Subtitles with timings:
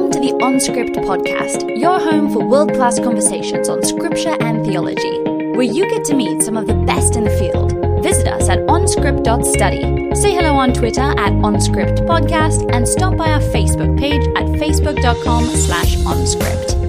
[0.00, 5.20] Welcome to the OnScript podcast, your home for world class conversations on scripture and theology,
[5.52, 7.74] where you get to meet some of the best in the field.
[8.02, 10.14] Visit us at onscript.study.
[10.14, 15.96] Say hello on Twitter at OnScriptPodcast and stop by our Facebook page at facebook.com slash
[15.96, 16.79] OnScript.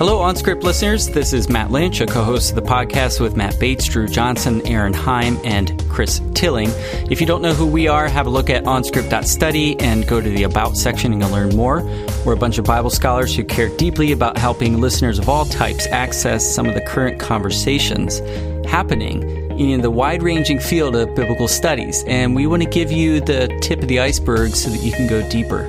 [0.00, 1.10] Hello, OnScript listeners.
[1.10, 4.66] This is Matt Lynch, a co host of the podcast with Matt Bates, Drew Johnson,
[4.66, 6.70] Aaron Heim, and Chris Tilling.
[7.10, 10.30] If you don't know who we are, have a look at onscript.study and go to
[10.30, 11.82] the About section and you'll learn more.
[12.24, 15.86] We're a bunch of Bible scholars who care deeply about helping listeners of all types
[15.88, 18.20] access some of the current conversations
[18.66, 19.22] happening
[19.60, 22.04] in the wide ranging field of biblical studies.
[22.04, 25.08] And we want to give you the tip of the iceberg so that you can
[25.08, 25.66] go deeper.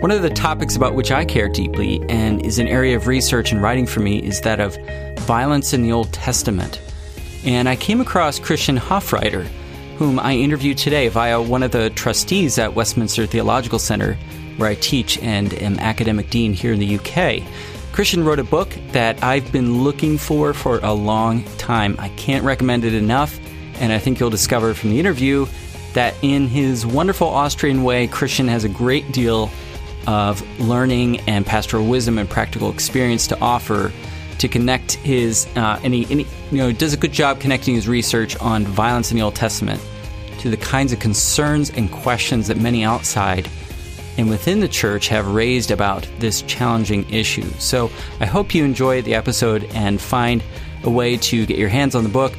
[0.00, 3.50] One of the topics about which I care deeply and is an area of research
[3.50, 4.76] and writing for me is that of
[5.20, 6.82] violence in the Old Testament.
[7.46, 9.44] And I came across Christian Hofreiter,
[9.96, 14.18] whom I interviewed today via one of the trustees at Westminster Theological Center,
[14.58, 17.42] where I teach and am academic dean here in the UK.
[17.92, 21.96] Christian wrote a book that I've been looking for for a long time.
[21.98, 23.40] I can't recommend it enough,
[23.80, 25.46] and I think you'll discover from the interview
[25.94, 29.50] that in his wonderful Austrian way, Christian has a great deal
[30.06, 33.92] of learning and pastoral wisdom and practical experience to offer
[34.38, 39.10] to connect his uh, you know does a good job connecting his research on violence
[39.10, 39.80] in the Old Testament
[40.38, 43.48] to the kinds of concerns and questions that many outside
[44.18, 47.48] and within the church have raised about this challenging issue.
[47.58, 50.42] So I hope you enjoy the episode and find
[50.84, 52.32] a way to get your hands on the book.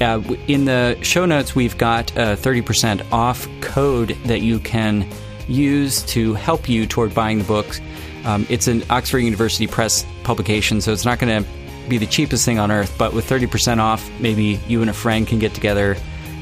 [0.00, 5.08] Uh, in the show notes, we've got a 30% off code that you can
[5.48, 7.80] use to help you toward buying the book.
[8.24, 11.50] Um, it's an Oxford University Press publication, so it's not going to
[11.88, 15.26] be the cheapest thing on earth, but with 30% off, maybe you and a friend
[15.26, 15.96] can get together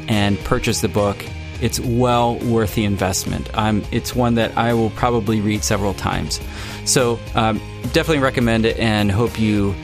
[0.09, 1.17] and purchase the book.
[1.61, 3.49] It's well worth the investment.
[3.57, 6.41] Um, it's one that I will probably read several times.
[6.85, 7.59] So, um,
[7.93, 9.75] definitely recommend it and hope you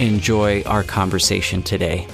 [0.00, 2.06] enjoy our conversation today.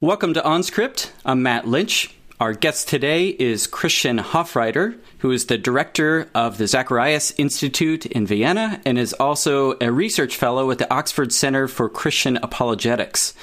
[0.00, 1.10] Welcome to OnScript.
[1.24, 2.14] I'm Matt Lynch.
[2.38, 8.24] Our guest today is Christian Hofreiter, who is the director of the Zacharias Institute in
[8.24, 13.34] Vienna and is also a research fellow at the Oxford Center for Christian Apologetics.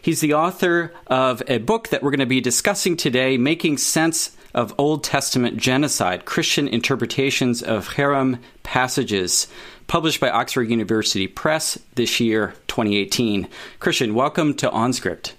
[0.00, 4.36] He's the author of a book that we're going to be discussing today, Making Sense
[4.54, 9.48] of Old Testament Genocide Christian Interpretations of Herem Passages,
[9.88, 13.48] published by Oxford University Press this year, 2018.
[13.80, 15.32] Christian, welcome to OnScript.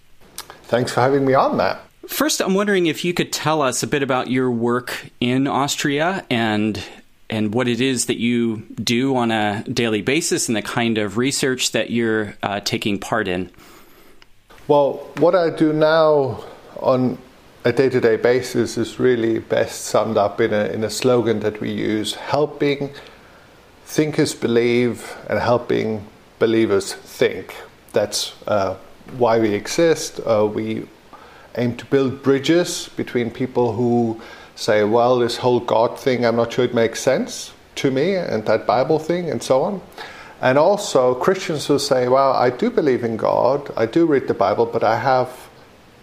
[0.67, 1.79] Thanks for having me on, Matt.
[2.07, 6.25] First, I'm wondering if you could tell us a bit about your work in Austria
[6.29, 6.81] and
[7.29, 11.17] and what it is that you do on a daily basis and the kind of
[11.17, 13.49] research that you're uh, taking part in.
[14.69, 16.43] Well, what I do now
[16.79, 17.17] on
[17.65, 21.41] a day to day basis is really best summed up in a, in a slogan
[21.41, 22.93] that we use helping
[23.85, 26.07] thinkers believe and helping
[26.39, 27.55] believers think.
[27.91, 28.77] That's uh,
[29.17, 30.19] why we exist.
[30.25, 30.87] Uh, we
[31.55, 34.21] aim to build bridges between people who
[34.55, 38.45] say, well, this whole God thing, I'm not sure it makes sense to me, and
[38.45, 39.81] that Bible thing, and so on.
[40.41, 44.33] And also Christians who say, well, I do believe in God, I do read the
[44.33, 45.49] Bible, but I have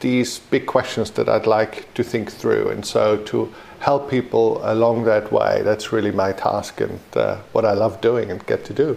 [0.00, 2.68] these big questions that I'd like to think through.
[2.68, 7.64] And so to help people along that way, that's really my task and uh, what
[7.64, 8.96] I love doing and get to do.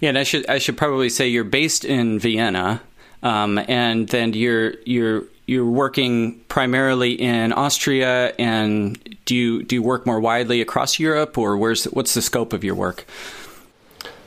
[0.00, 2.82] Yeah, and I should I should probably say you're based in Vienna,
[3.22, 9.82] um, and then you're you're you're working primarily in Austria, and do you do you
[9.82, 13.04] work more widely across Europe, or where's what's the scope of your work?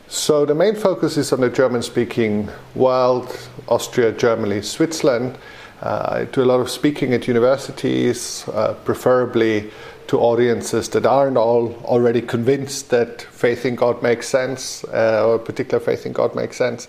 [0.07, 5.37] So the main focus is on the German-speaking world: Austria, Germany, Switzerland.
[5.81, 9.69] Uh, I do a lot of speaking at universities, uh, preferably
[10.07, 15.39] to audiences that aren't all already convinced that faith in God makes sense, uh, or
[15.39, 16.87] particular faith in God makes sense.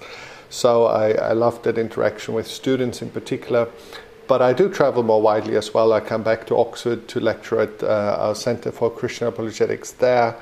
[0.55, 3.69] So I, I love that interaction with students in particular.
[4.29, 5.93] But I do travel more widely as well.
[5.93, 10.37] I come back to Oxford to lecture at uh, our Center for Christian Apologetics there,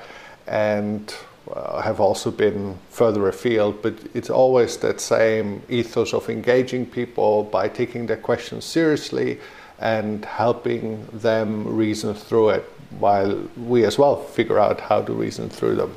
[0.45, 1.13] and
[1.51, 3.81] uh, have also been further afield.
[3.81, 9.39] But it's always that same ethos of engaging people by taking their questions seriously
[9.79, 12.63] and helping them reason through it,
[12.99, 15.91] while we as well figure out how to reason through them.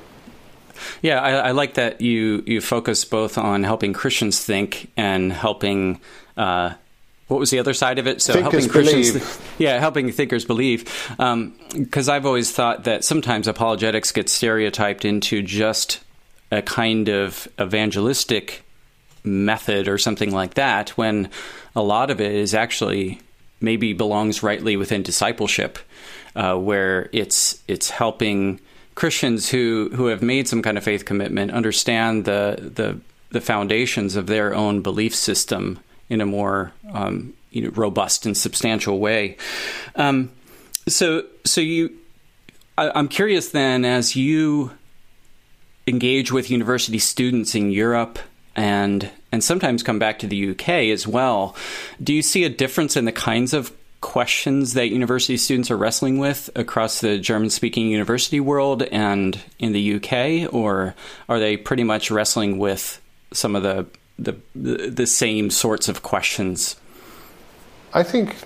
[1.02, 6.00] Yeah, I, I, like that you you focus both on helping Christians think and helping.
[6.37, 6.75] Uh,
[7.28, 8.23] what was the other side of it?
[8.23, 9.55] So thinkers helping Christians, believe.
[9.58, 10.84] yeah, helping thinkers believe.
[11.08, 16.00] Because um, I've always thought that sometimes apologetics gets stereotyped into just
[16.52, 18.64] a kind of evangelistic
[19.25, 21.28] method or something like that, when
[21.75, 23.20] a lot of it is actually
[23.61, 25.78] maybe belongs rightly within discipleship,
[26.37, 28.61] uh, where it's it's helping
[28.96, 32.98] Christians who who have made some kind of faith commitment understand the the
[33.31, 35.78] the foundations of their own belief system
[36.08, 39.37] in a more um, you know, robust and substantial way.
[39.96, 40.31] Um,
[40.88, 41.94] so so you,
[42.78, 44.72] I, I'm curious then as you
[45.87, 48.19] engage with university students in Europe
[48.54, 51.54] and and sometimes come back to the UK as well.
[52.02, 56.19] Do you see a difference in the kinds of questions that university students are wrestling
[56.19, 60.94] with across the German speaking university world and in the UK or
[61.28, 63.00] are they pretty much wrestling with
[63.32, 63.87] some of the
[64.19, 66.76] the the same sorts of questions?
[67.94, 68.37] I think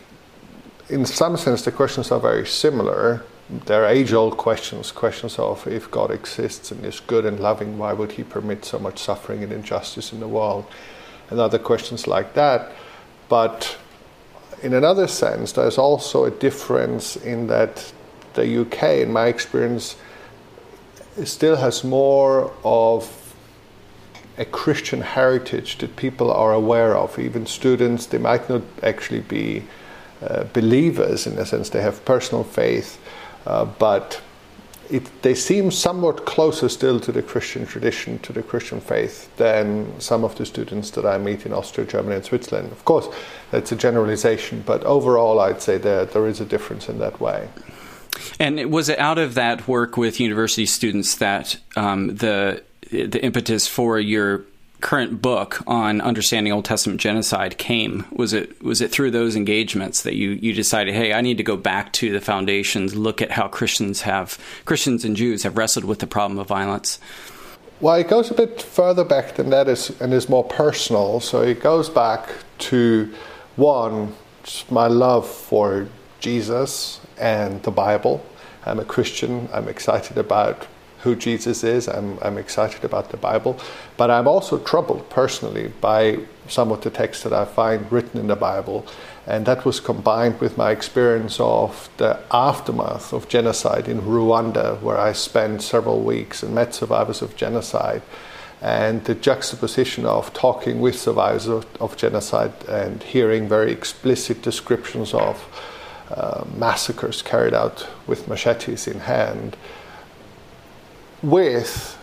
[0.89, 3.23] in some sense the questions are very similar
[3.67, 7.93] They're age old questions questions of if God exists and is good and loving, why
[7.93, 10.67] would he permit so much suffering and injustice in the world?
[11.31, 12.71] And other questions like that.
[13.29, 13.77] But
[14.63, 17.93] in another sense, there's also a difference in that
[18.35, 19.97] the UK, in my experience,
[21.25, 23.35] still has more of
[24.39, 27.19] a Christian heritage that people are aware of.
[27.19, 29.65] Even students, they might not actually be
[30.23, 32.99] uh, believers in a sense, they have personal faith
[33.47, 34.21] uh, but
[34.91, 39.99] it, they seem somewhat closer still to the Christian tradition, to the Christian faith, than
[40.01, 42.73] some of the students that I meet in Austria, Germany, and Switzerland.
[42.73, 43.09] Of course,
[43.51, 47.49] that's a generalization, but overall, I'd say there, there is a difference in that way.
[48.39, 53.69] And was it out of that work with university students that um, the the impetus
[53.69, 54.45] for your
[54.81, 58.07] current book on understanding Old Testament genocide came?
[58.13, 61.43] Was it was it through those engagements that you you decided, hey, I need to
[61.43, 65.85] go back to the foundations, look at how Christians have Christians and Jews have wrestled
[65.85, 66.99] with the problem of violence?
[67.81, 71.21] Well, it goes a bit further back than that is and is more personal.
[71.21, 72.29] So it goes back
[72.59, 73.13] to
[73.57, 74.15] one,
[74.71, 75.89] my love for
[76.19, 78.25] Jesus and the Bible.
[78.67, 79.49] I'm a Christian.
[79.53, 80.67] I'm excited about
[81.03, 81.89] who Jesus is.
[81.89, 83.59] I'm, I'm excited about the Bible.
[83.97, 88.27] But I'm also troubled personally by some of the texts that I find written in
[88.27, 88.87] the Bible.
[89.27, 94.99] And that was combined with my experience of the aftermath of genocide in Rwanda, where
[94.99, 98.03] I spent several weeks and met survivors of genocide.
[98.61, 105.15] And the juxtaposition of talking with survivors of, of genocide and hearing very explicit descriptions
[105.15, 105.43] of
[106.11, 109.57] uh, massacres carried out with machetes in hand
[111.23, 111.97] with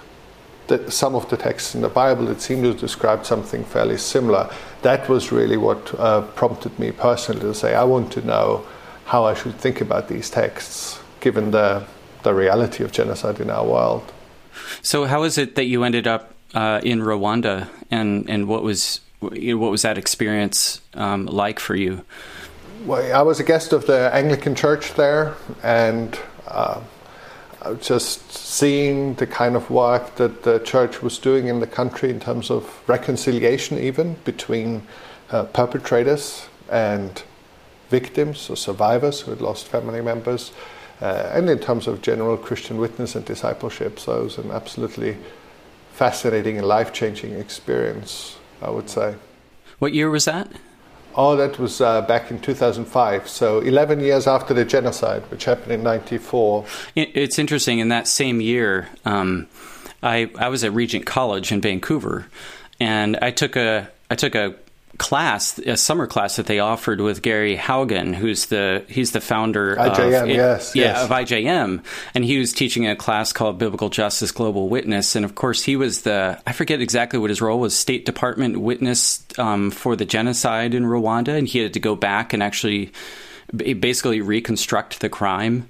[0.67, 4.49] the, some of the texts in the Bible that seem to describe something fairly similar.
[4.81, 8.65] That was really what uh, prompted me personally to say, I want to know
[9.05, 11.85] how I should think about these texts, given the,
[12.23, 14.11] the reality of genocide in our world.
[14.81, 19.01] So, how is it that you ended up uh, in Rwanda, and, and what was
[19.33, 22.03] you know, what was that experience um, like for you?
[22.85, 26.17] Well, I was a guest of the Anglican Church there, and
[26.47, 26.81] uh,
[27.75, 32.19] just seeing the kind of work that the church was doing in the country in
[32.19, 34.83] terms of reconciliation, even between
[35.31, 37.23] uh, perpetrators and
[37.89, 40.51] victims or survivors who had lost family members,
[41.01, 43.99] uh, and in terms of general Christian witness and discipleship.
[43.99, 45.17] So it was an absolutely
[45.93, 49.15] fascinating and life changing experience, I would say.
[49.79, 50.49] What year was that?
[51.17, 53.27] Oh, that was uh, back in 2005.
[53.27, 56.63] So 11 years after the genocide, which happened in 94.
[56.95, 57.79] It's interesting.
[57.79, 59.47] In that same year, um,
[60.03, 62.27] I, I was at Regent College in Vancouver,
[62.79, 64.55] and I took a I took a
[64.97, 69.75] class, a summer class that they offered with Gary Haugen, who's the he's the founder
[69.75, 71.03] IJM, of yes, yeah yes.
[71.03, 71.83] of IJM,
[72.15, 75.75] and he was teaching a class called Biblical Justice Global Witness, and of course he
[75.75, 80.05] was the I forget exactly what his role was, State Department witness um, for the
[80.05, 82.91] genocide in Rwanda, and he had to go back and actually
[83.55, 85.69] basically reconstruct the crime,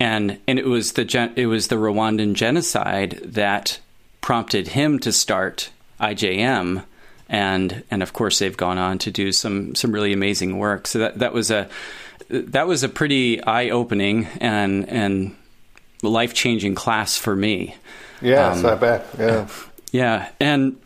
[0.00, 3.80] and and it was the gen- it was the Rwandan genocide that
[4.22, 6.84] prompted him to start IJM
[7.32, 10.86] and and of course they've gone on to do some some really amazing work.
[10.86, 11.68] So that that was a
[12.28, 15.34] that was a pretty eye opening and and
[16.02, 17.74] life changing class for me.
[18.20, 19.06] Yeah, um, I bet.
[19.18, 19.48] Yeah,
[19.90, 20.78] yeah, and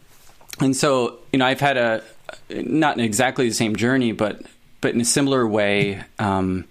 [0.61, 2.03] and so you know I've had a
[2.49, 4.41] not exactly the same journey, but
[4.81, 6.03] but in a similar way.
[6.19, 6.65] Um,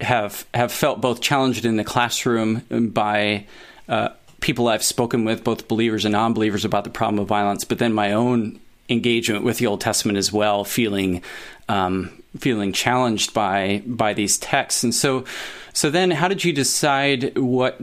[0.00, 3.46] have have felt both challenged in the classroom by
[3.88, 4.08] uh,
[4.40, 7.92] people I've spoken with, both believers and non-believers, about the problem of violence, but then
[7.92, 11.22] my own engagement with the Old Testament as well, feeling
[11.68, 14.82] um, feeling challenged by by these texts.
[14.82, 15.24] And so,
[15.72, 17.80] so then, how did you decide what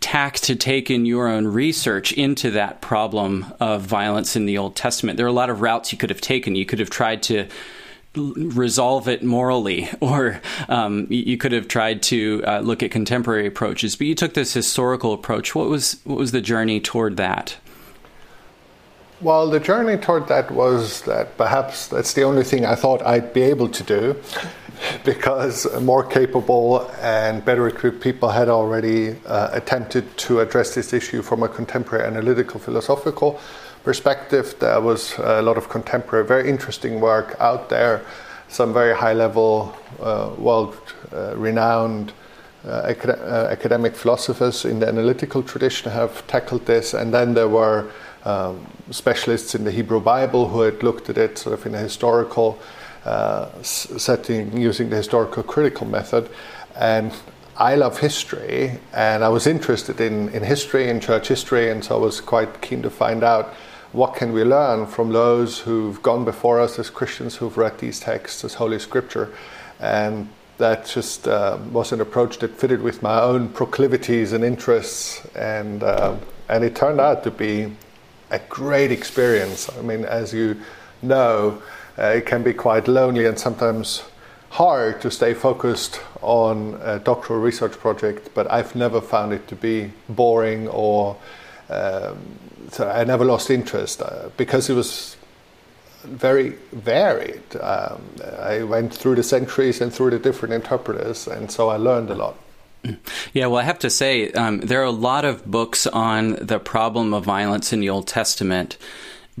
[0.00, 4.74] tack to take in your own research into that problem of violence in the Old
[4.74, 5.16] Testament?
[5.16, 6.54] There are a lot of routes you could have taken.
[6.54, 7.46] You could have tried to
[8.16, 13.96] resolve it morally, or um, you could have tried to uh, look at contemporary approaches.
[13.96, 15.54] But you took this historical approach.
[15.54, 17.56] What was what was the journey toward that?
[19.22, 23.34] Well, the journey toward that was that perhaps that's the only thing I thought I'd
[23.34, 24.16] be able to do
[25.04, 31.20] because more capable and better equipped people had already uh, attempted to address this issue
[31.20, 33.38] from a contemporary analytical philosophical
[33.84, 34.54] perspective.
[34.58, 38.02] There was a lot of contemporary, very interesting work out there,
[38.48, 40.78] some very high level, uh, world
[41.12, 42.14] uh, renowned.
[42.62, 47.48] Uh, acad- uh, academic philosophers in the analytical tradition have tackled this, and then there
[47.48, 47.90] were
[48.24, 51.78] um, specialists in the Hebrew Bible who had looked at it sort of in a
[51.78, 52.58] historical
[53.04, 56.28] uh, setting using the historical critical method.
[56.76, 57.12] And
[57.56, 61.96] I love history, and I was interested in, in history and church history, and so
[61.96, 63.52] I was quite keen to find out
[63.92, 68.00] what can we learn from those who've gone before us as Christians who've read these
[68.00, 69.34] texts as Holy Scripture.
[69.80, 75.26] And that just uh, was an approach that fitted with my own proclivities and interests,
[75.34, 76.16] and uh,
[76.48, 77.72] and it turned out to be
[78.30, 79.70] a great experience.
[79.76, 80.56] I mean, as you
[81.02, 81.62] know,
[81.98, 84.02] uh, it can be quite lonely and sometimes
[84.50, 89.56] hard to stay focused on a doctoral research project, but I've never found it to
[89.56, 91.16] be boring or
[91.68, 92.18] um,
[92.70, 95.16] so I never lost interest uh, because it was
[96.04, 97.42] very varied.
[97.60, 98.02] Um,
[98.40, 102.14] I went through the centuries and through the different interpreters, and so I learned a
[102.14, 102.36] lot.
[103.32, 106.58] Yeah, well, I have to say, um, there are a lot of books on the
[106.58, 108.76] problem of violence in the Old Testament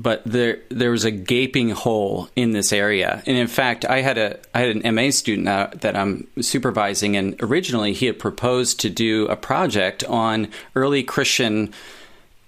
[0.00, 3.22] but there there was a gaping hole in this area.
[3.26, 7.16] And in fact, I had a I had an MA student that, that I'm supervising,
[7.16, 11.74] and originally he had proposed to do a project on early Christian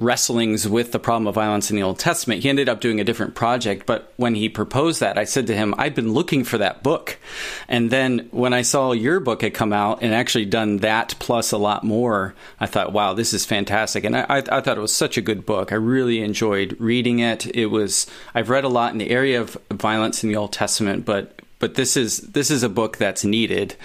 [0.02, 2.42] wrestlings with the problem of violence in the Old Testament.
[2.42, 5.54] He ended up doing a different project, but when he proposed that, I said to
[5.54, 7.18] him, I've been looking for that book.
[7.68, 11.52] And then when I saw your book had come out and actually done that plus
[11.52, 14.04] a lot more, I thought, wow, this is fantastic.
[14.04, 15.72] And I, I, I thought it was such a good book.
[15.72, 17.46] I really enjoyed reading it.
[17.54, 21.04] It was, I've read a lot in the area of violence in the Old Testament,
[21.04, 23.76] but but this is this is a book that's needed,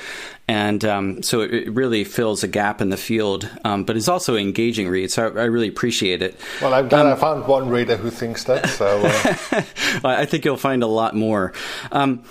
[0.48, 3.50] and um, so it really fills a gap in the field.
[3.66, 6.40] Um, but it's also an engaging read, so I, I really appreciate it.
[6.62, 8.68] Well, I'm glad um, I found one reader who thinks that.
[8.70, 9.62] So uh...
[10.04, 11.54] I think you'll find a lot more.
[11.92, 12.24] Um,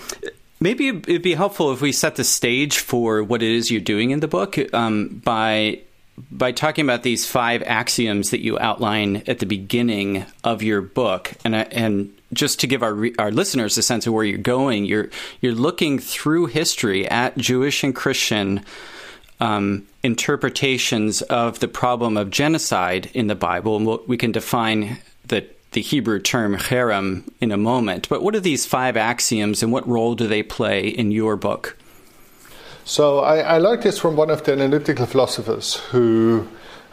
[0.60, 4.10] maybe it'd be helpful if we set the stage for what it is you're doing
[4.10, 5.80] in the book um, by
[6.30, 11.32] by talking about these five axioms that you outline at the beginning of your book,
[11.44, 15.10] and and just to give our our listeners a sense of where you're going, you're
[15.40, 18.64] you're looking through history at Jewish and Christian
[19.40, 24.98] um, interpretations of the problem of genocide in the Bible, and we'll, we can define
[25.26, 28.08] the the Hebrew term cherem in a moment.
[28.08, 31.76] But what are these five axioms, and what role do they play in your book?
[32.88, 36.46] So I, I learned this from one of the analytical philosophers who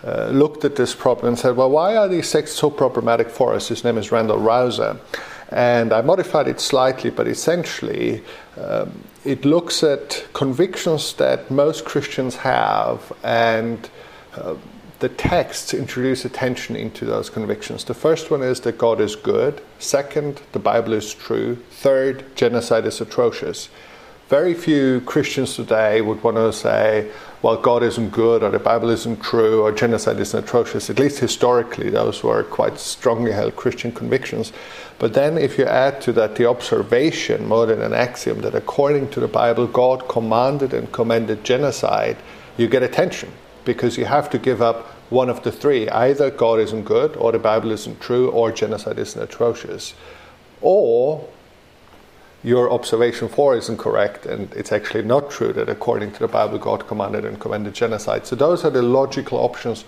[0.04, 3.54] uh, looked at this problem and said, well, why are these texts so problematic for
[3.54, 3.68] us?
[3.68, 5.00] His name is Randall Rauser.
[5.50, 8.24] And I modified it slightly, but essentially,
[8.58, 13.88] um, it looks at convictions that most Christians have and
[14.36, 14.56] uh,
[14.98, 17.84] the texts introduce attention into those convictions.
[17.84, 19.62] The first one is that God is good.
[19.78, 21.58] Second, the Bible is true.
[21.70, 23.70] Third, genocide is atrocious.
[24.34, 27.12] Very few Christians today would want to say,
[27.44, 30.90] well, God isn't good, or the Bible isn't true, or genocide isn't atrocious.
[30.90, 34.52] At least historically, those were quite strongly held Christian convictions.
[34.98, 39.12] But then, if you add to that the observation, more than an axiom, that according
[39.12, 42.18] to the Bible, God commanded and commended genocide,
[42.58, 43.32] you get attention
[43.66, 45.88] because you have to give up one of the three.
[45.90, 49.94] Either God isn't good, or the Bible isn't true, or genocide isn't atrocious.
[50.60, 51.30] Or
[52.44, 56.58] your observation four isn't correct, and it's actually not true that according to the Bible,
[56.58, 58.28] God commanded and commanded genocide.
[58.28, 59.86] So those are the logical options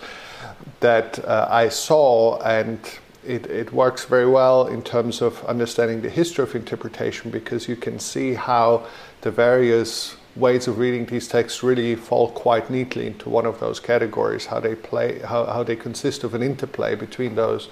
[0.80, 2.80] that uh, I saw, and
[3.26, 7.76] it, it works very well in terms of understanding the history of interpretation because you
[7.76, 8.86] can see how
[9.22, 13.80] the various ways of reading these texts really fall quite neatly into one of those
[13.80, 17.70] categories, how they play, how, how they consist of an interplay between those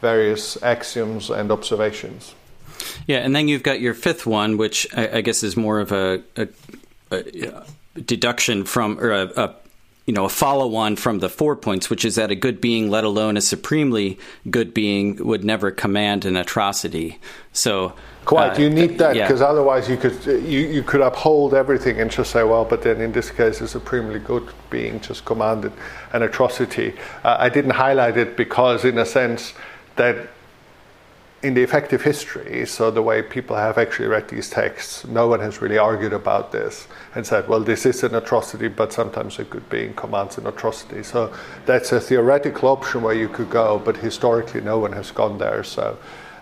[0.00, 2.34] various axioms and observations.
[3.06, 5.92] Yeah, and then you've got your fifth one, which I, I guess is more of
[5.92, 6.48] a, a,
[7.10, 7.62] a
[8.00, 9.54] deduction from or a, a
[10.06, 12.90] you know, a follow on from the four points, which is that a good being,
[12.90, 17.18] let alone a supremely good being, would never command an atrocity.
[17.52, 17.92] So,
[18.24, 19.46] quite, uh, you need that because yeah.
[19.46, 23.10] otherwise you could you, you could uphold everything and just say, well, but then in
[23.10, 25.72] this case, a supremely good being just commanded
[26.12, 26.94] an atrocity.
[27.24, 29.54] Uh, I didn't highlight it because, in a sense,
[29.96, 30.28] that
[31.42, 35.40] in the effective history, so the way people have actually read these texts, no one
[35.40, 39.50] has really argued about this and said, well, this is an atrocity, but sometimes it
[39.50, 41.02] could be in commands an atrocity.
[41.02, 41.32] So
[41.66, 45.62] that's a theoretical option where you could go, but historically no one has gone there.
[45.62, 45.98] So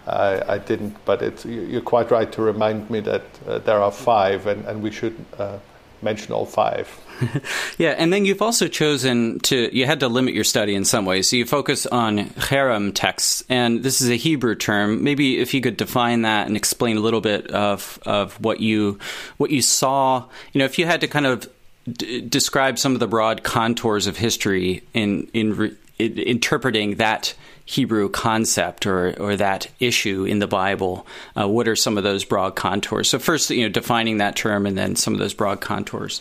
[0.07, 3.93] I, I didn't, but it's, you're quite right to remind me that uh, there are
[3.93, 5.59] five, and, and we should uh,
[6.03, 6.89] mention all five.
[7.79, 11.05] yeah, and then you've also chosen to, you had to limit your study in some
[11.05, 11.29] ways.
[11.29, 15.03] So you focus on cherem texts, and this is a Hebrew term.
[15.03, 18.99] Maybe if you could define that and explain a little bit of, of what you
[19.37, 20.25] what you saw.
[20.53, 21.49] You know, if you had to kind of
[21.91, 27.35] d- describe some of the broad contours of history in in, re- in interpreting that
[27.67, 31.07] Hebrew concept or, or that issue in the Bible?
[31.39, 33.09] Uh, what are some of those broad contours?
[33.09, 36.21] So first, you know, defining that term, and then some of those broad contours.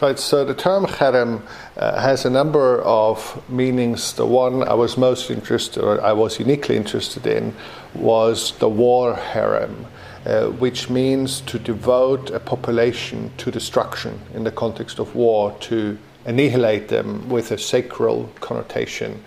[0.00, 1.42] Right, so the term cherem
[1.76, 4.12] uh, has a number of meanings.
[4.12, 7.52] The one I was most interested, or I was uniquely interested in,
[7.94, 9.86] was the war herem,
[10.24, 15.98] uh, which means to devote a population to destruction in the context of war, to
[16.26, 19.24] annihilate them with a sacral connotation,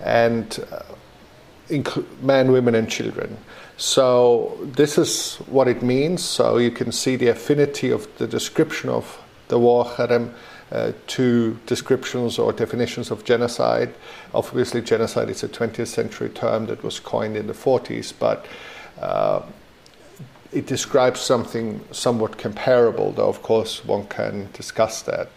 [0.00, 0.80] and uh,
[1.68, 3.36] inc- men, women, and children.
[3.76, 6.24] So this is what it means.
[6.24, 10.32] So you can see the affinity of the description of the war cherem
[10.72, 13.94] uh, to descriptions or definitions of genocide.
[14.34, 18.46] Obviously, genocide is a 20th century term that was coined in the 40s, but
[19.00, 19.42] uh,
[20.52, 25.28] it describes something somewhat comparable, though of course one can discuss that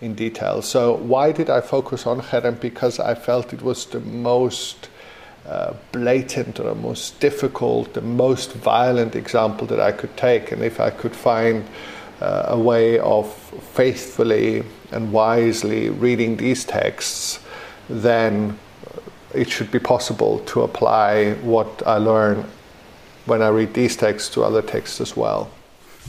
[0.00, 0.62] in detail.
[0.62, 2.60] So, why did I focus on cherem?
[2.60, 4.88] Because I felt it was the most
[5.46, 10.62] uh, blatant or the most difficult, the most violent example that I could take, and
[10.62, 11.64] if I could find
[12.20, 13.32] uh, a way of
[13.72, 17.40] faithfully and wisely reading these texts,
[17.88, 18.58] then
[19.34, 22.44] it should be possible to apply what I learn
[23.26, 25.50] when I read these texts to other texts as well.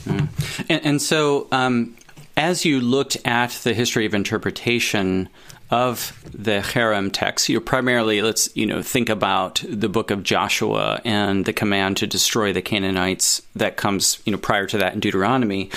[0.05, 0.29] Mm.
[0.69, 1.95] And, and, so, um,
[2.37, 5.27] as you looked at the history of interpretation
[5.71, 10.99] of the cherem text, you primarily let's you know think about the book of Joshua
[11.05, 14.99] and the command to destroy the Canaanites that comes you know prior to that in
[14.99, 15.69] Deuteronomy.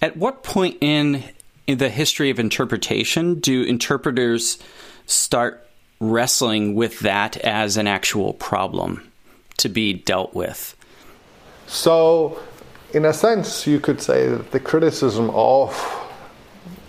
[0.00, 1.22] At what point in
[1.66, 4.58] in the history of interpretation do interpreters
[5.06, 5.66] start
[6.00, 9.10] wrestling with that as an actual problem
[9.58, 10.74] to be dealt with?
[11.66, 12.38] So,
[12.92, 15.74] in a sense, you could say that the criticism of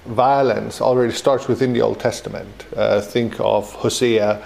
[0.07, 2.65] violence already starts within the Old Testament.
[2.75, 4.43] Uh, think of Hosea,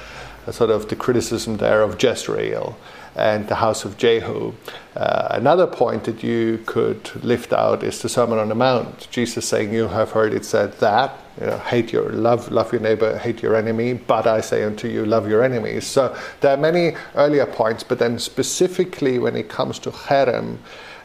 [0.51, 2.75] sort of the criticism there of Jezreel
[3.15, 4.53] and the house of Jehu.
[4.95, 9.07] Uh, another point that you could lift out is the Sermon on the Mount.
[9.11, 12.81] Jesus saying, "You have heard it said that you know, hate your love, love your
[12.81, 13.93] neighbor, hate your enemy.
[13.93, 17.99] But I say unto you, love your enemies." So there are many earlier points, but
[17.99, 20.57] then specifically when it comes to cherem,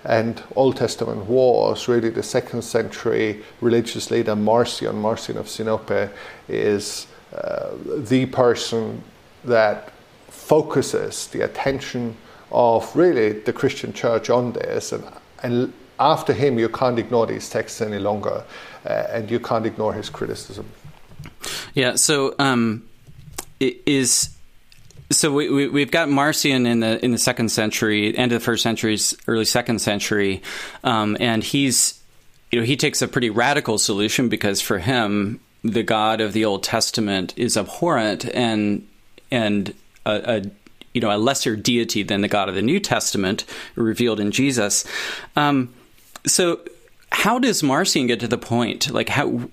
[0.07, 6.11] and Old Testament wars, really the second century religious leader Marcion, Marcion of Sinope,
[6.49, 9.03] is uh, the person
[9.45, 9.92] that
[10.29, 12.16] focuses the attention
[12.53, 14.92] of really the Christian church on this.
[14.92, 15.05] And,
[15.42, 18.45] and after him, you can't ignore these texts any longer,
[18.85, 20.66] uh, and you can't ignore his criticism.
[21.75, 22.88] Yeah, so um,
[23.59, 24.36] is
[25.11, 28.45] so we, we have got Marcion in the in the second century, end of the
[28.45, 30.42] first century, early second century,
[30.83, 32.03] um, and he's
[32.51, 36.45] you know he takes a pretty radical solution because for him the God of the
[36.45, 38.87] Old Testament is abhorrent and
[39.31, 40.42] and a, a
[40.92, 43.45] you know a lesser deity than the God of the New Testament
[43.77, 44.85] revealed in Jesus.
[45.37, 45.73] Um,
[46.27, 46.61] so
[47.12, 48.90] how does Marcion get to the point?
[48.90, 49.49] Like how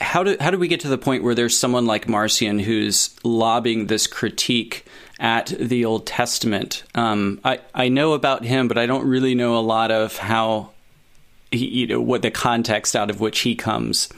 [0.00, 3.14] how do how do we get to the point where there's someone like Marcion who's
[3.24, 4.84] lobbing this critique
[5.18, 6.84] at the Old Testament?
[6.94, 10.70] Um, I I know about him, but I don't really know a lot of how
[11.50, 14.08] he, you know what the context out of which he comes.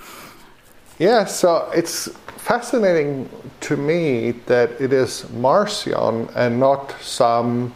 [0.98, 3.28] Yeah, so it's fascinating
[3.60, 7.74] to me that it is Marcion and not some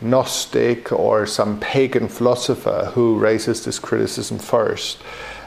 [0.00, 4.98] Gnostic or some pagan philosopher who raises this criticism first.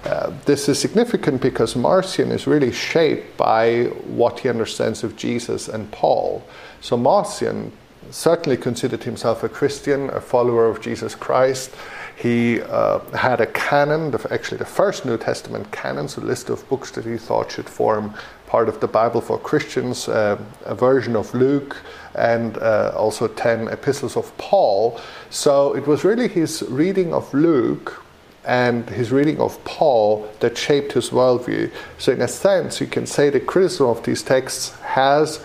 [0.03, 5.67] Uh, this is significant because Marcion is really shaped by what he understands of Jesus
[5.67, 6.43] and Paul.
[6.81, 7.71] So Marcion
[8.09, 11.71] certainly considered himself a Christian, a follower of Jesus Christ.
[12.15, 16.67] He uh, had a canon, actually the first New Testament canon, so a list of
[16.67, 18.13] books that he thought should form
[18.47, 21.77] part of the Bible for Christians, uh, a version of Luke,
[22.15, 24.99] and uh, also 10 epistles of Paul.
[25.29, 28.00] So it was really his reading of Luke
[28.45, 31.71] and his reading of Paul that shaped his worldview.
[31.97, 35.43] So, in a sense, you can say the criticism of these texts has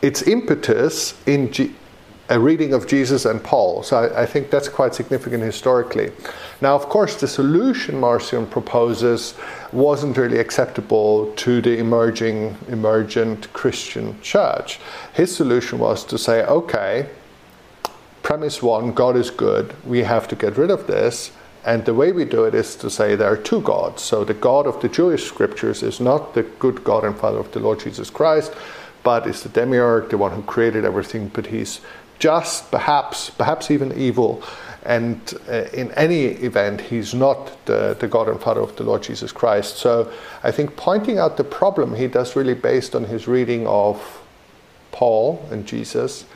[0.00, 1.74] its impetus in G-
[2.30, 3.82] a reading of Jesus and Paul.
[3.82, 6.10] So I, I, think that's quite significant historically.
[6.60, 9.34] Now, of course, the solution Marcion proposes
[9.72, 14.80] wasn't really acceptable to the emerging, emergent Christian church.
[15.12, 17.10] His solution was to say, okay,
[18.22, 21.30] premise one, God is good, we have to get rid of this.
[21.66, 24.02] And the way we do it is to say there are two gods.
[24.02, 27.52] So the God of the Jewish scriptures is not the good God and Father of
[27.52, 28.52] the Lord Jesus Christ,
[29.02, 31.80] but is the demiurge, the one who created everything, but he's
[32.18, 34.42] just, perhaps, perhaps even evil.
[34.84, 39.02] And uh, in any event, he's not the, the God and Father of the Lord
[39.02, 39.76] Jesus Christ.
[39.76, 44.20] So I think pointing out the problem he does really based on his reading of
[44.92, 46.26] Paul and Jesus.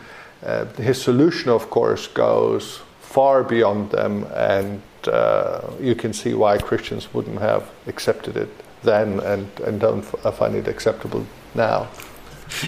[0.42, 6.58] Uh, his solution, of course, goes far beyond them, and uh, you can see why
[6.58, 8.48] Christians wouldn't have accepted it
[8.82, 11.88] then and, and don't find it acceptable now.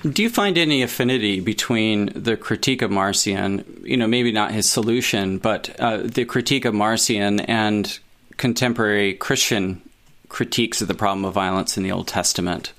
[0.02, 4.68] Do you find any affinity between the critique of Marcion, you know, maybe not his
[4.68, 7.98] solution, but uh, the critique of Marcion and
[8.36, 9.80] contemporary Christian
[10.28, 12.72] critiques of the problem of violence in the Old Testament?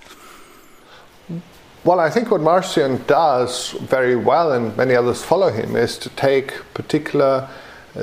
[1.84, 6.10] Well, I think what Marcion does very well, and many others follow him, is to
[6.10, 7.50] take particular uh,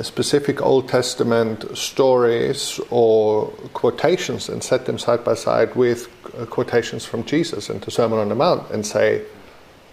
[0.01, 7.05] specific Old Testament stories or quotations and set them side by side with uh, quotations
[7.05, 9.25] from Jesus and the Sermon on the Mount and say,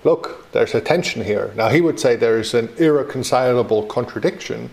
[0.05, 1.53] look, there's a tension here.
[1.57, 4.71] Now, he would say there is an irreconcilable contradiction,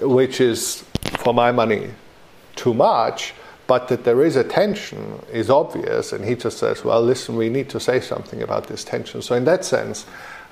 [0.00, 0.84] which is,
[1.18, 1.90] for my money,
[2.54, 3.34] too much,
[3.66, 6.12] but that there is a tension is obvious.
[6.12, 9.22] And he just says, well, listen, we need to say something about this tension.
[9.22, 10.06] So, in that sense,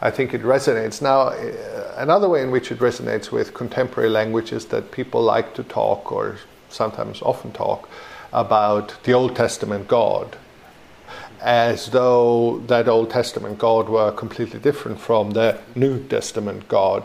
[0.05, 1.01] I think it resonates.
[1.01, 5.55] Now, uh, another way in which it resonates with contemporary language is that people like
[5.55, 6.39] to talk, or
[6.69, 7.89] sometimes often talk,
[8.33, 10.37] about the Old Testament God,
[11.41, 17.05] as though that Old Testament God were completely different from the New Testament God.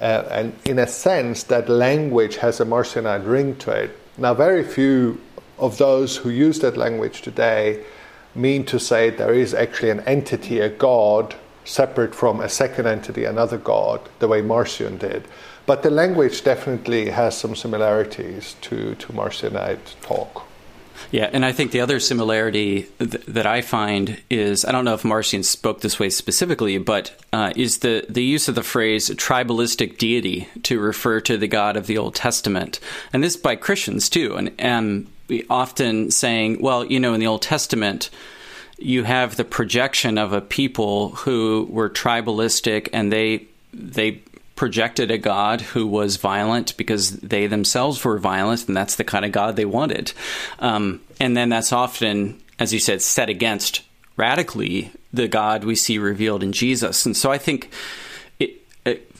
[0.00, 3.96] Uh, and in a sense, that language has a Marcionite ring to it.
[4.18, 5.20] Now, very few
[5.60, 7.84] of those who use that language today
[8.34, 13.24] mean to say there is actually an entity, a God, separate from a second entity,
[13.24, 15.24] another God, the way Marcion did.
[15.64, 20.46] But the language definitely has some similarities to, to Marcionite talk.
[21.10, 24.94] Yeah, and I think the other similarity th- that I find is I don't know
[24.94, 29.10] if Marcion spoke this way specifically, but uh, is the, the use of the phrase
[29.10, 32.78] tribalistic deity to refer to the God of the Old Testament.
[33.12, 34.36] And this by Christians too.
[34.36, 35.08] And, and
[35.50, 38.10] often saying, well, you know, in the Old Testament,
[38.84, 44.22] you have the projection of a people who were tribalistic and they they
[44.54, 49.24] projected a God who was violent because they themselves were violent, and that's the kind
[49.24, 50.12] of God they wanted.
[50.58, 53.82] Um, and then that's often, as you said, set against
[54.16, 57.06] radically the God we see revealed in Jesus.
[57.06, 57.72] And so I think
[58.38, 59.10] it, it,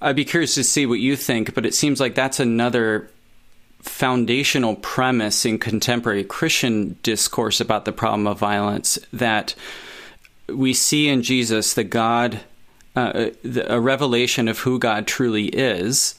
[0.00, 3.10] I'd be curious to see what you think, but it seems like that's another
[3.82, 9.54] foundational premise in contemporary Christian discourse about the problem of violence that
[10.48, 12.40] we see in Jesus the God
[12.94, 13.30] uh,
[13.66, 16.14] a revelation of who God truly is.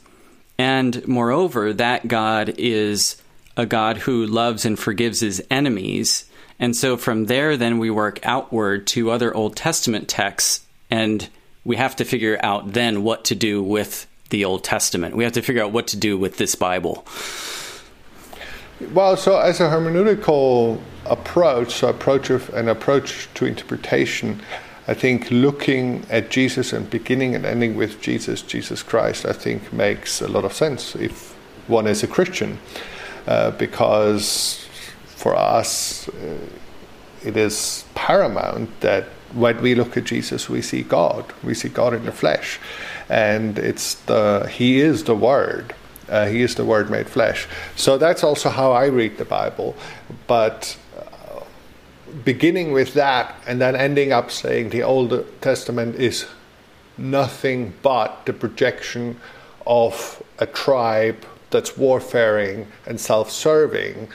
[0.58, 3.21] And moreover, that God is
[3.56, 6.26] a God who loves and forgives his enemies.
[6.60, 11.28] And so from there, then we work outward to other Old Testament texts, and
[11.63, 15.15] we have to figure out then what to do with the Old Testament.
[15.15, 17.06] We have to figure out what to do with this Bible.
[18.91, 24.41] Well, so as a hermeneutical approach, so approach of an approach to interpretation,
[24.88, 29.72] I think looking at Jesus and beginning and ending with Jesus, Jesus Christ, I think
[29.72, 31.34] makes a lot of sense if
[31.67, 32.58] one is a Christian,
[33.28, 34.67] uh, because
[35.06, 36.39] for us uh,
[37.24, 41.26] it is paramount that when we look at Jesus, we see God.
[41.43, 42.60] We see God in the flesh,
[43.09, 45.75] and it's the He is the Word.
[46.09, 47.47] Uh, he is the Word made flesh.
[47.75, 49.75] So that's also how I read the Bible,
[50.27, 50.77] but
[52.23, 56.27] beginning with that and then ending up saying the Old Testament is
[56.97, 59.19] nothing but the projection
[59.65, 64.07] of a tribe that's warfaring and self-serving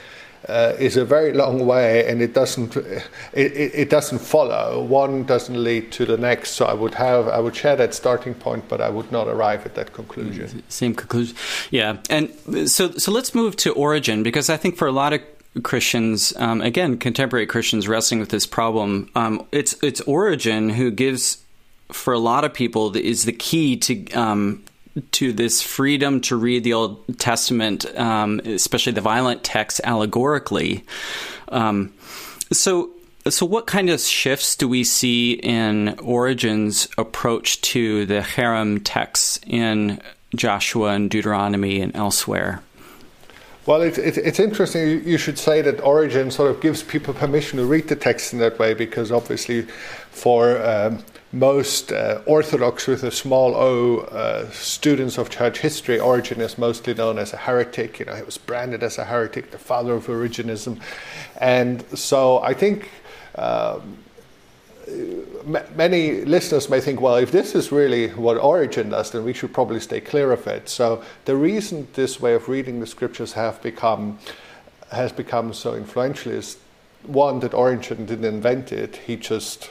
[0.49, 3.03] uh, is a very long way, and it doesn't it,
[3.35, 4.83] it, it, doesn't follow.
[4.83, 6.53] One doesn't lead to the next.
[6.53, 9.67] So I would have I would share that starting point, but I would not arrive
[9.67, 10.63] at that conclusion.
[10.69, 11.37] Same conclusion,
[11.71, 11.99] yeah.
[12.09, 12.31] And
[12.69, 15.21] so so let's move to Origen because I think for a lot of
[15.63, 19.11] Christians, um, again, contemporary Christians wrestling with this problem.
[19.15, 21.39] Um, it's it's Origen who gives,
[21.93, 24.65] for a lot of people, is the key to um,
[25.13, 30.85] to this freedom to read the Old Testament, um, especially the violent texts, allegorically.
[31.49, 31.93] Um,
[32.53, 32.91] so
[33.31, 39.39] So, what kind of shifts do we see in Origen's approach to the herem texts
[39.47, 40.01] in
[40.35, 42.63] Joshua and Deuteronomy and elsewhere?
[43.67, 45.07] Well, it's, it's, it's interesting.
[45.07, 48.39] You should say that Origen sort of gives people permission to read the text in
[48.39, 49.63] that way because obviously,
[50.11, 56.41] for um, most uh, Orthodox with a small o uh, students of church history, Origen
[56.41, 57.99] is mostly known as a heretic.
[57.99, 60.81] You know, he was branded as a heretic, the father of Origenism,
[61.39, 62.91] and so I think.
[63.35, 63.99] Um,
[65.77, 69.53] many listeners may think, well, if this is really what Origen does, then we should
[69.53, 70.69] probably stay clear of it.
[70.69, 74.19] So the reason this way of reading the scriptures have become
[74.91, 76.57] has become so influential is
[77.03, 79.71] one that Origen didn't invent it; he just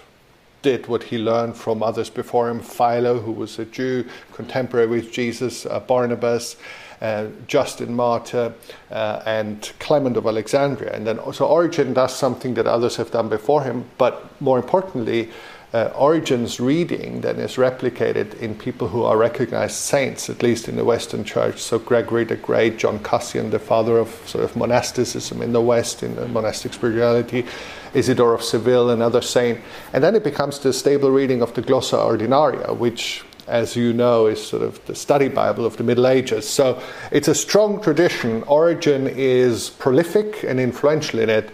[0.61, 2.59] did what he learned from others before him.
[2.59, 6.57] Philo, who was a Jew, contemporary with Jesus, uh, Barnabas
[7.01, 8.53] uh, Justin Martyr,
[8.91, 10.93] uh, and Clement of Alexandria.
[10.93, 15.29] And then so Origen does something that others have done before him, but more importantly,
[15.77, 20.85] uh, reading then is replicated in people who are recognized saints, at least in the
[20.85, 21.59] Western Church.
[21.61, 26.03] So Gregory the Great, John Cassian, the father of sort of monasticism in the West,
[26.03, 27.45] in the monastic spirituality,
[27.93, 29.59] Isidore of Seville, another saint.
[29.93, 34.27] And then it becomes the stable reading of the Glossa Ordinaria, which as you know,
[34.27, 36.47] is sort of the study Bible of the Middle Ages.
[36.47, 38.43] So it's a strong tradition.
[38.43, 41.49] Origen is prolific and influential in it,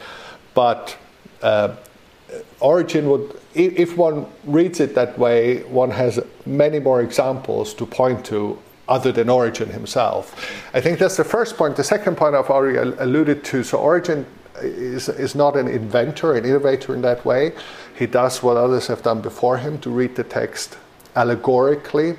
[0.55, 0.97] but
[1.43, 1.75] uh,
[2.59, 8.25] Origen would, if one reads it that way, one has many more examples to point
[8.25, 10.33] to other than Origen himself.
[10.73, 11.75] I think that's the first point.
[11.75, 13.63] The second point I've already alluded to.
[13.63, 14.25] So Origen
[14.61, 17.53] is, is not an inventor, an innovator in that way.
[17.97, 20.77] He does what others have done before him to read the text
[21.15, 22.17] allegorically.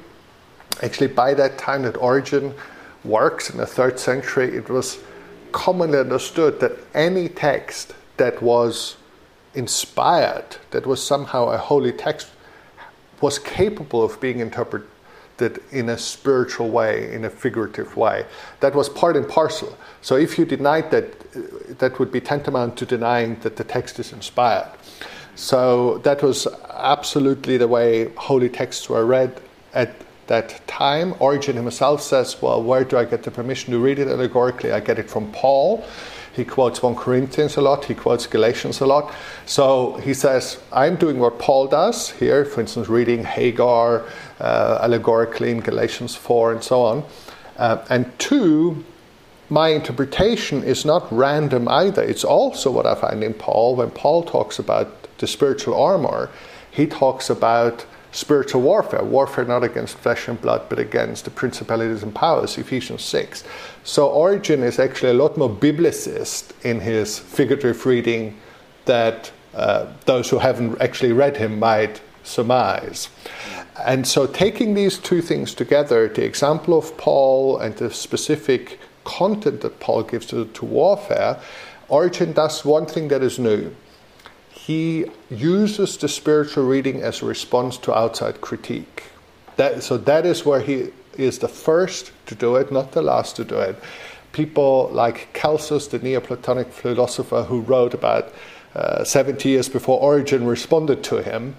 [0.83, 2.55] Actually, by that time that Origen
[3.05, 4.99] works in the third century, it was
[5.53, 8.97] commonly understood that any text that was
[9.55, 12.29] inspired, that was somehow a holy text,
[13.21, 14.89] was capable of being interpreted
[15.73, 18.25] in a spiritual way, in a figurative way.
[18.61, 19.77] That was part and parcel.
[20.03, 24.13] So if you denied that, that would be tantamount to denying that the text is
[24.13, 24.71] inspired.
[25.35, 29.41] So that was absolutely the way holy texts were read
[29.73, 29.95] at
[30.29, 31.15] that time.
[31.19, 34.73] Origen himself says, Well, where do I get the permission to read it allegorically?
[34.73, 35.85] I get it from Paul.
[36.35, 39.15] He quotes 1 Corinthians a lot, he quotes Galatians a lot.
[39.47, 44.05] So he says, I'm doing what Paul does here, for instance, reading Hagar
[44.41, 47.05] uh, allegorically in Galatians 4 and so on.
[47.57, 48.85] Uh, and two,
[49.49, 52.03] my interpretation is not random either.
[52.03, 56.31] It's also what I find in Paul when Paul talks about the spiritual armor,
[56.71, 62.05] he talks about spiritual warfare, warfare not against flesh and blood, but against the principalities
[62.05, 63.43] and powers, Ephesians 6.
[63.83, 68.39] So Origen is actually a lot more biblicist in his figurative reading
[68.85, 73.09] that uh, those who haven't actually read him might surmise.
[73.85, 79.61] And so taking these two things together, the example of Paul and the specific content
[79.63, 81.41] that Paul gives to, to warfare,
[81.89, 83.75] Origen does one thing that is new
[84.67, 89.05] he uses the spiritual reading as a response to outside critique.
[89.57, 93.37] That, so that is where he is the first to do it, not the last
[93.37, 93.77] to do it.
[94.33, 98.33] People like Celsus, the Neoplatonic philosopher who wrote about
[98.75, 101.55] uh, 70 years before Origen responded to him.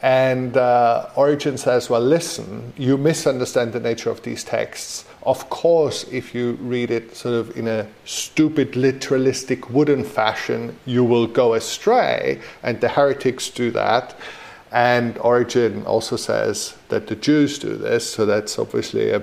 [0.00, 5.04] And uh, Origen says, Well, listen, you misunderstand the nature of these texts.
[5.26, 11.02] Of course, if you read it sort of in a stupid, literalistic, wooden fashion, you
[11.02, 14.14] will go astray, and the heretics do that.
[14.70, 19.22] And Origen also says that the Jews do this, so that's obviously a,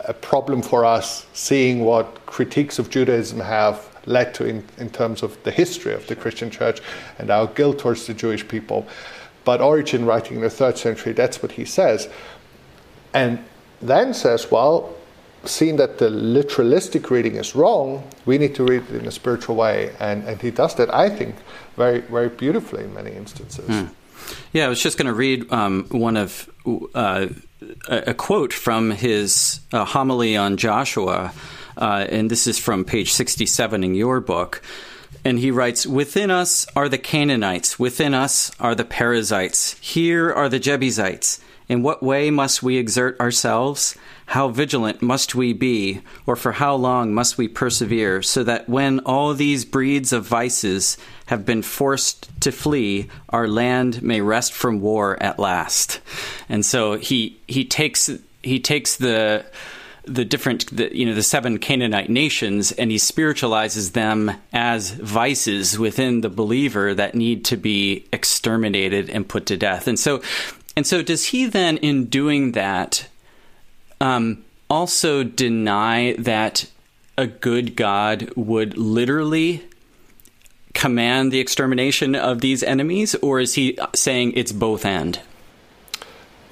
[0.00, 5.22] a problem for us seeing what critiques of Judaism have led to in, in terms
[5.22, 6.80] of the history of the Christian church
[7.20, 8.88] and our guilt towards the Jewish people.
[9.44, 12.08] But Origen, writing in the third century, that's what he says.
[13.14, 13.38] And
[13.80, 14.94] then says, well,
[15.44, 19.56] seeing that the literalistic reading is wrong, we need to read it in a spiritual
[19.56, 19.94] way.
[20.00, 21.36] And, and he does that, I think,
[21.76, 23.66] very, very beautifully in many instances.
[23.66, 23.92] Hmm.
[24.52, 26.50] Yeah, I was just going to read um, one of
[26.94, 27.28] uh,
[27.88, 31.32] a quote from his uh, homily on Joshua,
[31.76, 34.62] uh, and this is from page 67 in your book.
[35.24, 40.48] And he writes, Within us are the Canaanites, within us are the Perizzites, here are
[40.48, 41.40] the Jebusites.
[41.68, 43.96] In what way must we exert ourselves?
[44.26, 49.00] How vigilant must we be, or for how long must we persevere, so that when
[49.00, 54.80] all these breeds of vices have been forced to flee, our land may rest from
[54.80, 56.00] war at last?
[56.48, 58.10] And so he he takes
[58.42, 59.44] he takes the
[60.04, 65.78] the different, the, you know, the seven Canaanite nations, and he spiritualizes them as vices
[65.78, 69.88] within the believer that need to be exterminated and put to death.
[69.88, 70.22] And so,
[70.76, 73.08] and so, does he then, in doing that,
[74.00, 76.70] um, also deny that
[77.16, 79.64] a good God would literally
[80.74, 85.18] command the extermination of these enemies, or is he saying it's both and?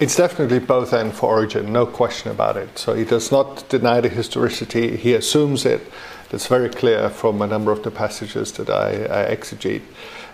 [0.00, 2.78] It's definitely both and for Origen, no question about it.
[2.78, 5.82] So he does not deny the historicity, he assumes it.
[6.30, 9.82] That's very clear from a number of the passages that I, I exegete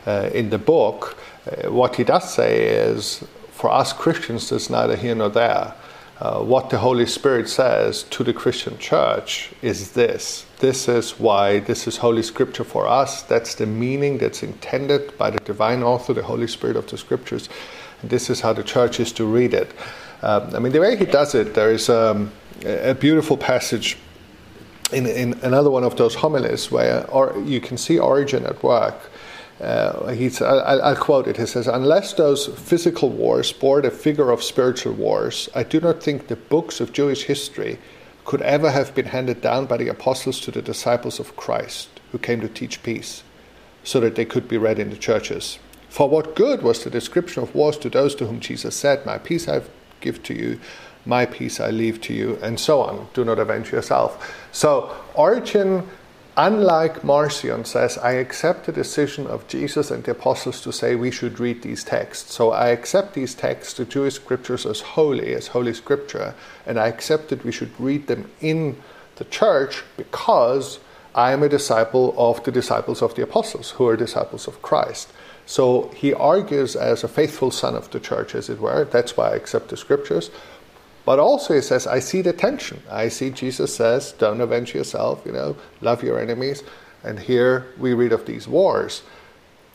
[0.06, 1.18] uh, in the book.
[1.44, 3.24] Uh, what he does say is,
[3.60, 5.74] for us Christians, there's neither here nor there.
[6.18, 10.46] Uh, what the Holy Spirit says to the Christian church is this.
[10.60, 13.22] This is why this is Holy Scripture for us.
[13.22, 17.50] That's the meaning that's intended by the divine author, the Holy Spirit of the Scriptures.
[18.00, 19.72] And this is how the church is to read it.
[20.22, 22.32] Um, I mean, the way he does it, there is um,
[22.64, 23.98] a beautiful passage
[24.90, 29.09] in, in another one of those homilies where or you can see Origen at work
[29.60, 31.36] uh, he's, I'll, I'll, quote it.
[31.36, 36.02] He says, Unless those physical wars bore the figure of spiritual wars, I do not
[36.02, 37.78] think the books of Jewish history
[38.24, 42.18] could ever have been handed down by the apostles to the disciples of Christ, who
[42.18, 43.22] came to teach peace,
[43.84, 45.58] so that they could be read in the churches.
[45.90, 49.18] For what good was the description of wars to those to whom Jesus said, My
[49.18, 49.62] peace I
[50.00, 50.60] give to you,
[51.04, 53.08] my peace I leave to you, and so on.
[53.12, 54.34] Do not avenge yourself.
[54.52, 55.88] So, Origen
[56.42, 61.10] Unlike Marcion says, I accept the decision of Jesus and the apostles to say we
[61.10, 62.32] should read these texts.
[62.32, 66.88] So I accept these texts, the Jewish scriptures, as holy, as holy scripture, and I
[66.88, 68.78] accept that we should read them in
[69.16, 70.78] the church because
[71.14, 75.12] I am a disciple of the disciples of the apostles, who are disciples of Christ.
[75.44, 78.86] So he argues as a faithful son of the church, as it were.
[78.86, 80.30] That's why I accept the scriptures.
[81.10, 82.80] But also he says, I see the tension.
[82.88, 86.62] I see Jesus says, don't avenge yourself, you know, love your enemies.
[87.02, 89.02] And here we read of these wars.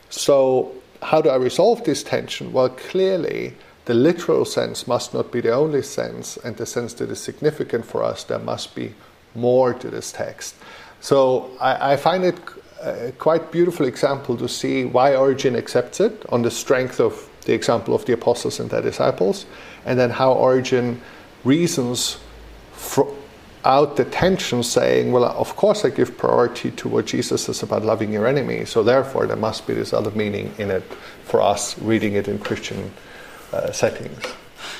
[0.08, 0.72] So
[1.02, 2.54] how do I resolve this tension?
[2.54, 3.52] Well, clearly
[3.84, 7.84] the literal sense must not be the only sense, and the sense that is significant
[7.84, 8.94] for us, there must be
[9.34, 10.54] more to this text.
[11.02, 12.38] So I, I find it
[12.80, 17.52] a quite beautiful example to see why Origen accepts it on the strength of the
[17.52, 19.44] example of the apostles and their disciples,
[19.84, 20.98] and then how Origen
[21.44, 22.18] reasons
[22.72, 23.14] for,
[23.64, 27.84] out the tension saying, well, of course I give priority to what Jesus says about
[27.84, 30.84] loving your enemy, so therefore there must be this other meaning in it
[31.24, 32.92] for us reading it in Christian
[33.52, 34.22] uh, settings.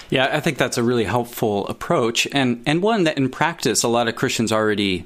[0.09, 3.89] Yeah, I think that's a really helpful approach, and and one that in practice a
[3.89, 5.05] lot of Christians already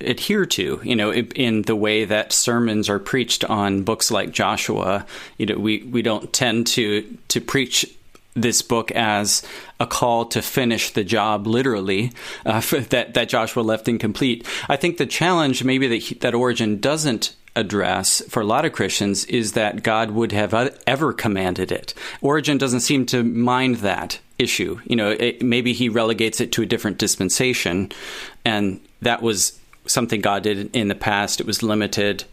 [0.00, 0.80] adhere to.
[0.82, 5.06] You know, in the way that sermons are preached on books like Joshua.
[5.38, 7.86] You know, we we don't tend to to preach
[8.42, 9.42] this book as
[9.80, 12.12] a call to finish the job literally
[12.46, 14.46] uh, that that Joshua left incomplete.
[14.68, 18.72] I think the challenge maybe that he, that Origen doesn't address for a lot of
[18.72, 20.54] Christians is that God would have
[20.86, 21.92] ever commanded it.
[22.20, 24.80] Origen doesn't seem to mind that issue.
[24.84, 27.90] You know, it, maybe he relegates it to a different dispensation,
[28.44, 31.40] and that was something God did in the past.
[31.40, 32.24] It was limited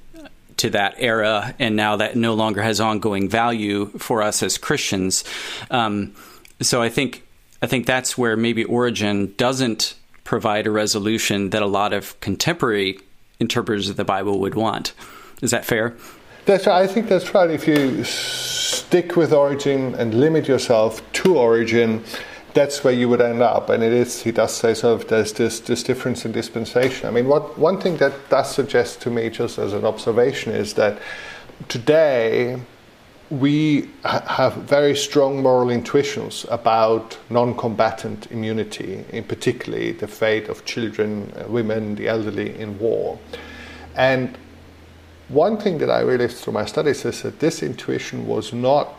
[0.57, 5.23] to that era, and now that no longer has ongoing value for us as Christians.
[5.69, 6.15] Um,
[6.61, 7.23] so I think
[7.61, 12.99] I think that's where maybe Origen doesn't provide a resolution that a lot of contemporary
[13.39, 14.93] interpreters of the Bible would want.
[15.41, 15.95] Is that fair?
[16.45, 16.83] That's right.
[16.83, 17.49] I think that's right.
[17.49, 22.03] If you stick with Origen and limit yourself to Origen,
[22.55, 23.69] that's where you would end up.
[23.69, 27.07] And it is, he does say sort of there's this, this difference in dispensation.
[27.07, 30.73] I mean, what, one thing that does suggest to me, just as an observation, is
[30.75, 30.97] that
[31.67, 32.59] today
[33.29, 40.47] we ha- have very strong moral intuitions about non combatant immunity, in particularly the fate
[40.47, 43.19] of children, uh, women, the elderly in war.
[43.95, 44.37] And
[45.27, 48.93] one thing that I realized through my studies is that this intuition was not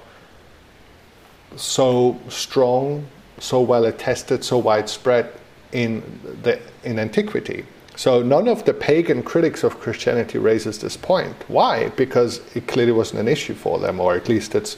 [1.57, 3.07] so strong
[3.39, 5.33] so well attested, so widespread
[5.73, 6.03] in
[6.43, 7.65] the in antiquity.
[7.97, 11.35] So none of the pagan critics of Christianity raises this point.
[11.49, 11.89] Why?
[11.91, 14.77] Because it clearly wasn't an issue for them, or at least it's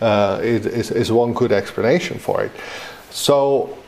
[0.00, 2.52] uh, it is, is one good explanation for it.
[3.10, 3.78] So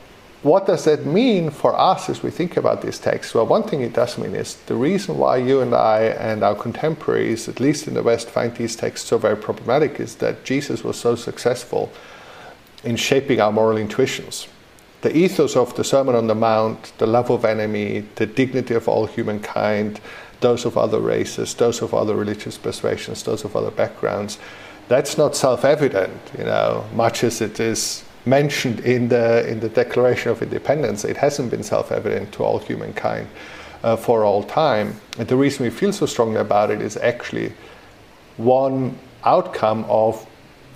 [0.42, 3.34] what does that mean for us as we think about these texts?
[3.34, 6.54] Well, one thing it does mean is the reason why you and I and our
[6.54, 10.84] contemporaries, at least in the West, find these texts so very problematic is that Jesus
[10.84, 11.90] was so successful
[12.86, 14.48] in shaping our moral intuitions.
[15.02, 18.88] The ethos of the Sermon on the Mount, the love of enemy, the dignity of
[18.88, 20.00] all humankind,
[20.40, 24.38] those of other races, those of other religious persuasions, those of other backgrounds,
[24.88, 29.68] that's not self evident, you know, much as it is mentioned in the in the
[29.68, 31.04] Declaration of Independence.
[31.04, 33.28] It hasn't been self-evident to all humankind
[33.82, 35.00] uh, for all time.
[35.18, 37.52] And the reason we feel so strongly about it is actually
[38.36, 40.26] one outcome of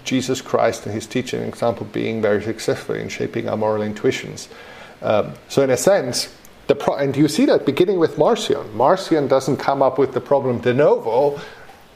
[0.05, 4.49] Jesus Christ and his teaching and example being very successful in shaping our moral intuitions.
[5.03, 6.35] Um, so, in a sense,
[6.67, 8.77] the pro- and you see that beginning with Marcion.
[8.77, 11.41] Marcion doesn't come up with the problem de novo.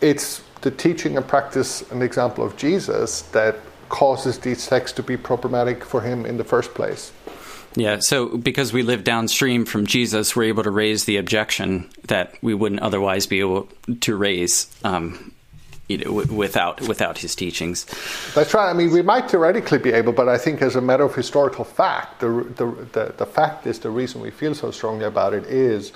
[0.01, 3.57] It's the teaching and practice and example of Jesus that
[3.89, 7.13] causes these texts to be problematic for him in the first place.
[7.77, 12.35] Yeah, so because we live downstream from Jesus, we're able to raise the objection that
[12.41, 13.69] we wouldn't otherwise be able
[14.01, 15.33] to raise um,
[15.89, 17.85] you know, w- without without his teachings.
[18.35, 18.71] That's right.
[18.71, 21.65] I mean, we might theoretically be able, but I think as a matter of historical
[21.65, 25.45] fact, the the the, the fact is the reason we feel so strongly about it
[25.45, 25.93] is,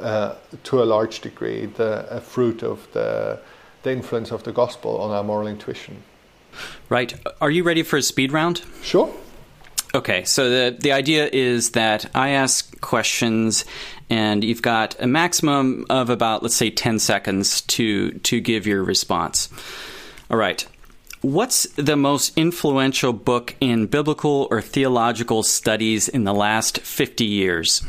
[0.00, 3.40] uh, to a large degree, the fruit of the
[3.82, 6.02] the influence of the gospel on our moral intuition.
[6.88, 7.14] Right.
[7.40, 8.62] Are you ready for a speed round?
[8.82, 9.12] Sure.
[9.94, 13.64] Okay, so the the idea is that I ask questions,
[14.08, 18.82] and you've got a maximum of about let's say ten seconds to to give your
[18.82, 19.50] response.
[20.30, 20.66] All right.
[21.20, 27.84] What's the most influential book in biblical or theological studies in the last 50 years?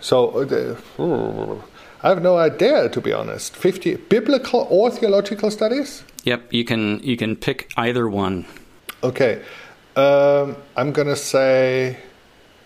[0.00, 0.28] So,
[0.98, 1.56] uh,
[2.04, 3.56] I have no idea, to be honest.
[3.56, 6.04] 50 biblical or theological studies?
[6.22, 8.46] Yep, you can you can pick either one.
[9.02, 9.42] Okay.
[9.96, 11.96] Um, I'm gonna say.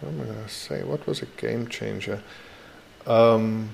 [0.01, 0.83] What am I gonna say?
[0.83, 2.21] What was a game changer?
[3.07, 3.71] Um,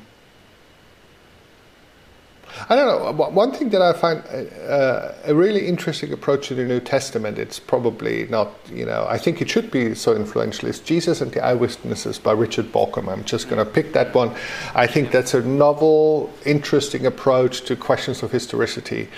[2.69, 3.13] I don't know.
[3.13, 4.23] One thing that I find
[4.69, 9.19] uh, a really interesting approach to the New Testament, it's probably not, you know, I
[9.19, 13.09] think it should be so influential, is Jesus and the Eyewitnesses by Richard Bauckham.
[13.13, 14.35] I'm just going to pick that one.
[14.75, 19.09] I think that's a novel, interesting approach to questions of historicity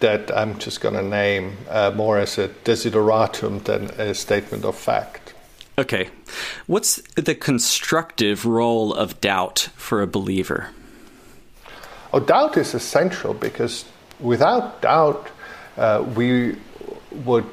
[0.00, 4.76] that I'm just going to name uh, more as a desideratum than a statement of
[4.76, 5.34] fact.
[5.76, 6.08] Okay.
[6.66, 10.70] What's the constructive role of doubt for a believer?
[12.12, 13.84] Oh, doubt is essential because
[14.18, 15.28] without doubt,
[15.76, 16.56] uh, we
[17.24, 17.46] would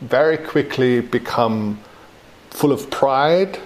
[0.00, 1.78] very quickly become
[2.50, 3.58] full of pride.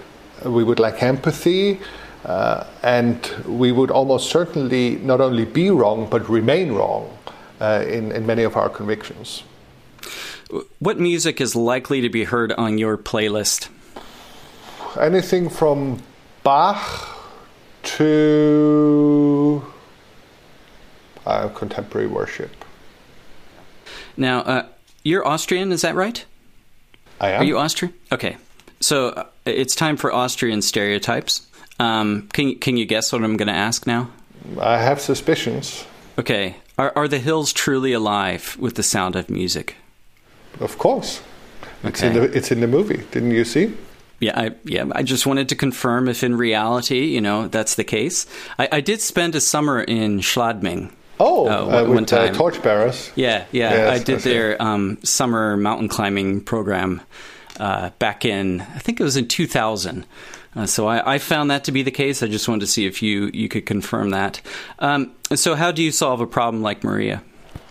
[0.43, 1.79] We would lack empathy.
[2.25, 7.14] Uh, and we would almost certainly not only be wrong, but remain wrong
[7.61, 9.43] in, in many of our convictions.
[10.79, 13.69] What music is likely to be heard on your playlist?
[14.99, 16.01] Anything from
[16.43, 17.09] Bach
[17.83, 19.65] to
[21.25, 22.51] uh, contemporary worship.
[24.17, 24.67] Now, uh,
[25.03, 26.23] you're Austrian, is that right?
[27.19, 27.41] I am.
[27.41, 27.93] Are you Austrian?
[28.11, 28.37] Okay.
[28.79, 31.47] So uh, it's time for Austrian stereotypes.
[31.79, 34.09] Um, can, can you guess what I'm going to ask now?
[34.59, 35.85] I have suspicions.
[36.19, 36.55] Okay.
[36.77, 39.75] Are, are the hills truly alive with the sound of music?
[40.59, 41.21] Of course.
[41.83, 43.03] It's, in the, it's in the movie.
[43.11, 43.75] Didn't you see?
[44.19, 44.85] Yeah, I, yeah.
[44.93, 48.25] I just wanted to confirm if in reality, you know, that's the case.
[48.57, 50.91] I, I did spend a summer in Schladming.
[51.19, 53.11] Oh, Uh, uh, one with uh, torchbearers.
[53.15, 53.71] Yeah, yeah.
[53.71, 57.01] Yes, I did I their um, summer mountain climbing program
[57.59, 60.05] uh, back in, I think it was in 2000.
[60.55, 62.23] Uh, so I, I found that to be the case.
[62.23, 64.39] I just wanted to see if you, you could confirm that.
[64.79, 67.21] Um, so, how do you solve a problem like Maria?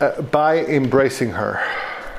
[0.01, 1.63] Uh, by embracing her.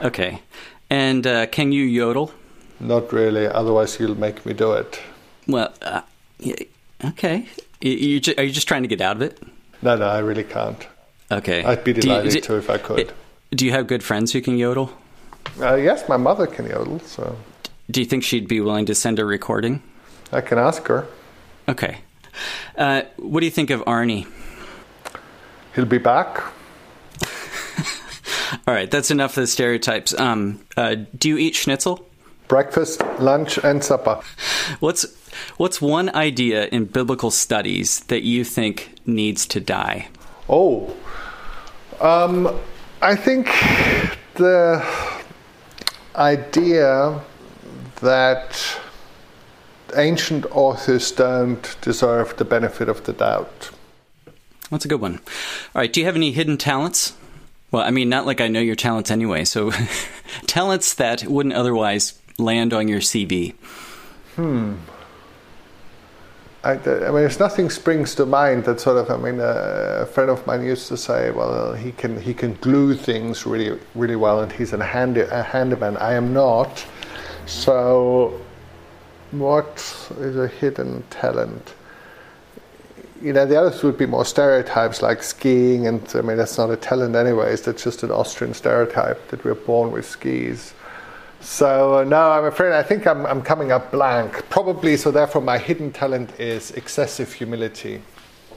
[0.02, 0.42] Okay.
[0.90, 2.32] And uh, can you yodel?
[2.80, 5.00] Not really, otherwise, you'll make me do it.
[5.48, 6.02] Well, uh,
[7.06, 7.48] okay.
[7.82, 9.42] You, you, ju- are you just trying to get out of it?
[9.82, 10.88] No, no, I really can't.
[11.32, 11.64] Okay.
[11.64, 13.12] I'd be you- delighted do- to if I could.
[13.52, 14.92] Do you have good friends who can yodel?
[15.62, 17.38] Uh, yes, my mother can yodel, so
[17.92, 19.82] Do you think she'd be willing to send a recording?
[20.32, 21.08] I can ask her.
[21.68, 22.00] Okay.
[22.78, 24.28] Uh, what do you think of Arnie?
[25.74, 26.44] He'll be back.
[28.68, 30.18] All right, that's enough of the stereotypes.
[30.20, 32.08] Um, uh, do you eat schnitzel?
[32.48, 34.22] Breakfast, lunch, and supper.
[34.80, 35.06] What's
[35.58, 40.10] what's one idea in biblical studies that you think needs to die?
[40.48, 40.96] Oh,
[42.00, 42.60] um,
[43.02, 43.48] I think
[44.36, 44.86] the
[46.16, 47.20] idea
[48.02, 48.80] that
[49.98, 53.72] ancient authors don't deserve the benefit of the doubt.
[54.70, 55.16] That's a good one.
[55.16, 57.14] All right, do you have any hidden talents?
[57.72, 59.46] Well, I mean, not like I know your talents anyway.
[59.46, 59.72] So,
[60.48, 63.54] talents that wouldn't otherwise land on your CV.
[64.36, 64.76] Hmm.
[66.64, 69.12] I, I mean, there's nothing springs to mind that sort of.
[69.12, 72.96] I mean, a friend of mine used to say, "Well, he can he can glue
[72.96, 76.84] things really really well, and he's a handy a handyman." I am not.
[77.46, 78.42] So,
[79.40, 79.78] what
[80.20, 81.74] is a hidden talent?
[83.22, 86.70] You know, the others would be more stereotypes like skiing, and I mean, that's not
[86.70, 87.62] a talent, anyways.
[87.62, 90.74] That's just an Austrian stereotype that we're born with skis.
[91.42, 94.50] So uh, no, I'm afraid I think I'm, I'm coming up blank.
[94.50, 95.12] Probably so.
[95.12, 98.02] Therefore, my hidden talent is excessive humility.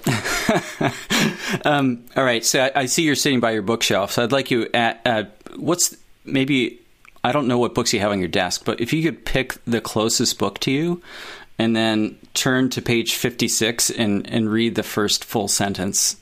[1.64, 2.44] um, all right.
[2.44, 4.12] So I, I, see you're sitting by your bookshelf.
[4.12, 5.24] So I'd like you at uh,
[5.56, 6.80] what's maybe
[7.24, 9.56] I don't know what books you have on your desk, but if you could pick
[9.64, 11.02] the closest book to you,
[11.58, 16.16] and then turn to page 56 and and read the first full sentence.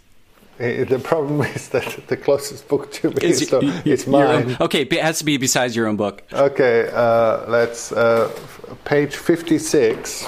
[0.59, 4.57] The problem is that the closest book to me is, so it's mine.
[4.61, 6.23] okay, it has to be besides your own book.
[6.33, 8.31] Okay, uh, let's uh,
[8.85, 10.27] page fifty-six,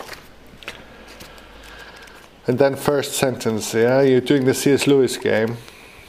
[2.47, 3.73] and then first sentence.
[3.73, 4.87] Yeah, you're doing the C.S.
[4.87, 5.57] Lewis game.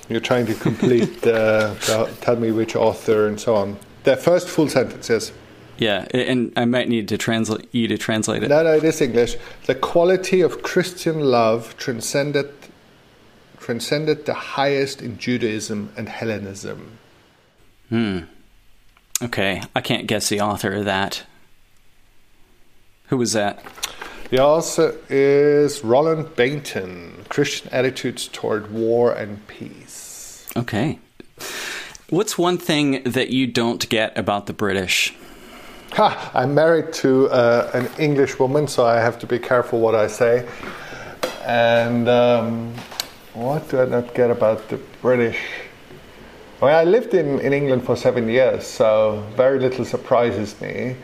[0.09, 1.25] You're trying to complete.
[1.27, 1.75] uh,
[2.19, 3.77] tell me which author and so on.
[4.09, 5.07] The first full sentence.
[5.07, 5.31] Yes.
[5.77, 8.49] Yeah, and I might need to translate you to translate it.
[8.49, 9.37] No, no, it is English.
[9.67, 12.51] The quality of Christian love transcended
[13.59, 16.97] transcended the highest in Judaism and Hellenism.
[17.89, 18.21] Hmm.
[19.21, 21.23] Okay, I can't guess the author of that.
[23.09, 23.63] Who was that?
[24.31, 30.47] The author is Roland Bainton, Christian Attitudes Toward War and Peace.
[30.57, 30.97] Okay.
[32.09, 35.13] What's one thing that you don't get about the British?
[35.91, 39.93] Ha, I'm married to uh, an English woman, so I have to be careful what
[39.93, 40.47] I say.
[41.45, 42.73] And um,
[43.35, 45.37] what do I not get about the British?
[46.59, 50.95] Well, I lived in, in England for seven years, so very little surprises me.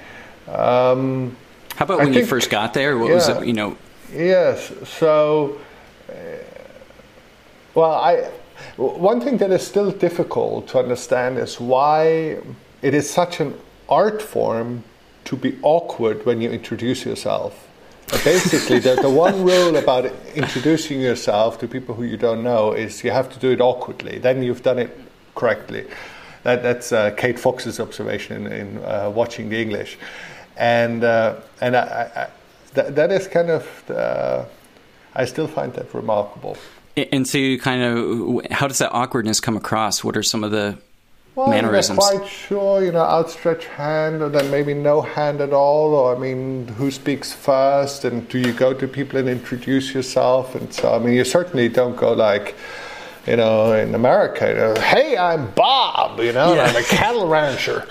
[0.48, 1.38] Um,
[1.76, 2.98] How about when think, you first got there?
[2.98, 3.78] What yeah, was it, you know?
[4.12, 5.62] Yes, so,
[7.76, 8.32] well, I,
[8.78, 12.38] one thing that is still difficult to understand is why
[12.82, 13.54] it is such an
[13.90, 14.84] art form
[15.26, 17.68] to be awkward when you introduce yourself.
[18.08, 20.06] But basically, the, the one rule about
[20.36, 24.20] introducing yourself to people who you don't know is you have to do it awkwardly.
[24.20, 24.96] Then you've done it
[25.34, 25.86] correctly.
[26.44, 29.98] That, that's uh, Kate Fox's observation in, in uh, watching the English,
[30.56, 31.82] and uh, and I,
[32.16, 32.28] I,
[32.76, 34.46] that, that is kind of the,
[35.16, 36.56] I still find that remarkable.
[36.98, 40.04] And so, you kind of, how does that awkwardness come across?
[40.04, 40.78] What are some of the
[41.36, 42.00] well, mannerisms?
[42.02, 45.94] I'm not quite sure, you know, outstretched hand or then maybe no hand at all,
[45.94, 50.56] or I mean, who speaks first, and do you go to people and introduce yourself?
[50.56, 52.56] And so, I mean, you certainly don't go like,
[53.28, 56.64] you know, in America, you know, hey, I'm Bob, you know, yeah.
[56.64, 57.86] I'm a cattle rancher.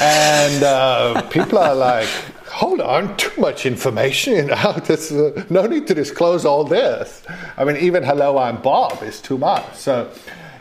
[0.00, 2.08] and uh, people are like,
[2.56, 7.22] hold on, too much information, you know, there's uh, no need to disclose all this.
[7.58, 9.74] I mean, even hello, I'm Bob is too much.
[9.74, 10.10] So,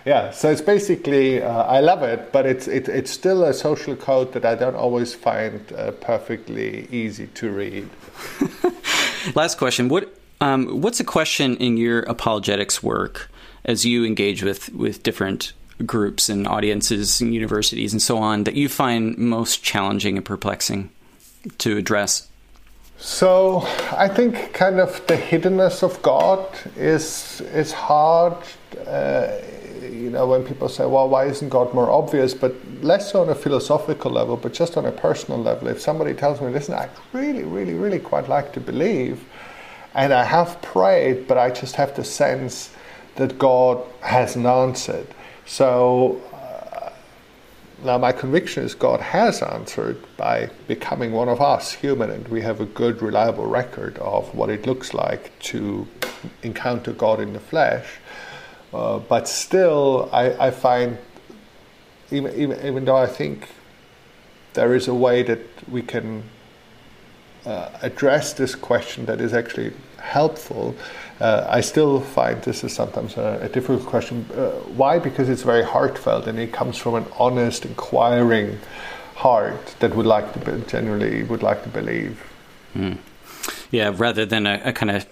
[0.03, 3.95] yeah, so it's basically uh, I love it, but it's it, it's still a social
[3.95, 7.89] code that I don't always find uh, perfectly easy to read.
[9.35, 13.31] Last question: What um, what's a question in your apologetics work
[13.63, 15.53] as you engage with with different
[15.85, 20.89] groups and audiences and universities and so on that you find most challenging and perplexing
[21.57, 22.27] to address?
[22.97, 26.45] So I think kind of the hiddenness of God
[26.77, 28.37] is is hard.
[28.87, 29.27] Uh,
[29.81, 32.33] you know, when people say, well, why isn't God more obvious?
[32.33, 35.67] But less so on a philosophical level, but just on a personal level.
[35.67, 39.23] If somebody tells me, listen, I really, really, really quite like to believe,
[39.93, 42.71] and I have prayed, but I just have the sense
[43.15, 45.07] that God hasn't answered.
[45.45, 46.21] So
[47.85, 52.41] now my conviction is God has answered by becoming one of us, human, and we
[52.41, 55.87] have a good, reliable record of what it looks like to
[56.43, 57.85] encounter God in the flesh.
[58.73, 60.97] Uh, but still, I, I find,
[62.11, 63.49] even, even, even though I think
[64.53, 66.23] there is a way that we can
[67.45, 70.75] uh, address this question that is actually helpful,
[71.19, 74.25] uh, I still find this is sometimes a, a difficult question.
[74.35, 74.99] Uh, why?
[74.99, 78.59] Because it's very heartfelt and it comes from an honest, inquiring
[79.15, 82.21] heart that would like to be, generally would like to believe.
[82.75, 82.97] Mm.
[83.71, 85.05] Yeah, rather than a, a kind of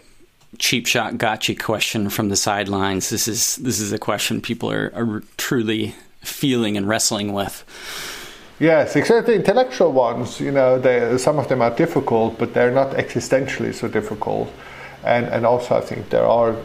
[0.59, 3.09] cheap shot gotcha question from the sidelines.
[3.09, 7.63] This is this is a question people are, are truly feeling and wrestling with.
[8.59, 10.39] Yes, except the intellectual ones.
[10.39, 14.51] You know, they, some of them are difficult, but they're not existentially so difficult.
[15.03, 16.55] And and also, I think there are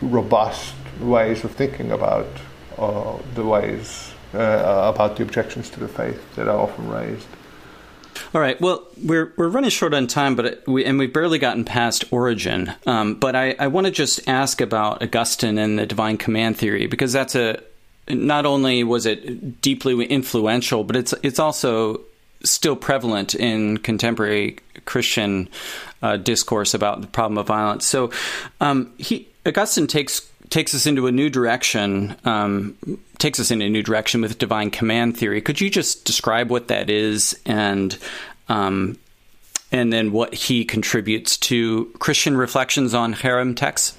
[0.00, 2.28] robust ways of thinking about
[2.78, 7.26] uh, the ways uh, about the objections to the faith that are often raised.
[8.32, 8.60] All right.
[8.60, 12.72] Well, we're we're running short on time, but we and we've barely gotten past Origen.
[12.86, 16.86] Um, but I, I want to just ask about Augustine and the divine command theory
[16.86, 17.60] because that's a
[18.08, 22.02] not only was it deeply influential, but it's it's also
[22.44, 25.48] still prevalent in contemporary Christian
[26.02, 27.86] uh, discourse about the problem of violence.
[27.86, 28.10] So,
[28.60, 32.76] um, he Augustine takes takes us into a new direction, um,
[33.18, 35.40] takes us in a new direction with divine command theory.
[35.40, 37.96] Could you just describe what that is and
[38.48, 38.98] um,
[39.72, 43.96] and then what he contributes to Christian reflections on herem texts?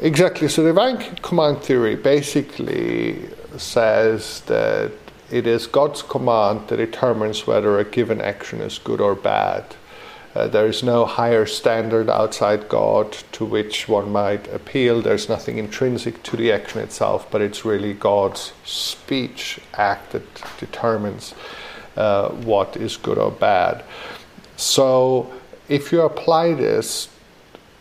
[0.00, 0.48] Exactly.
[0.48, 4.92] So divine command theory basically says that
[5.30, 9.64] it is God's command that determines whether a given action is good or bad.
[10.34, 15.02] Uh, there is no higher standard outside God to which one might appeal.
[15.02, 20.22] There's nothing intrinsic to the action itself, but it's really God's speech act that
[20.58, 21.34] determines
[21.96, 23.84] uh, what is good or bad.
[24.56, 25.30] So,
[25.68, 27.08] if you apply this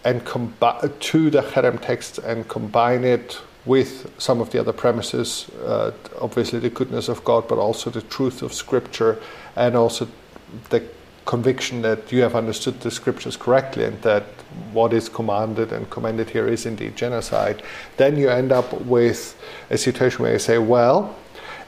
[0.04, 5.48] and combi- to the herem text and combine it with some of the other premises,
[5.64, 9.22] uh, obviously the goodness of God, but also the truth of Scripture,
[9.56, 10.08] and also
[10.70, 10.84] the
[11.26, 14.24] conviction that you have understood the scriptures correctly and that
[14.74, 17.62] what is commanded and commended here is indeed genocide,
[17.98, 21.16] then you end up with a situation where you say, well,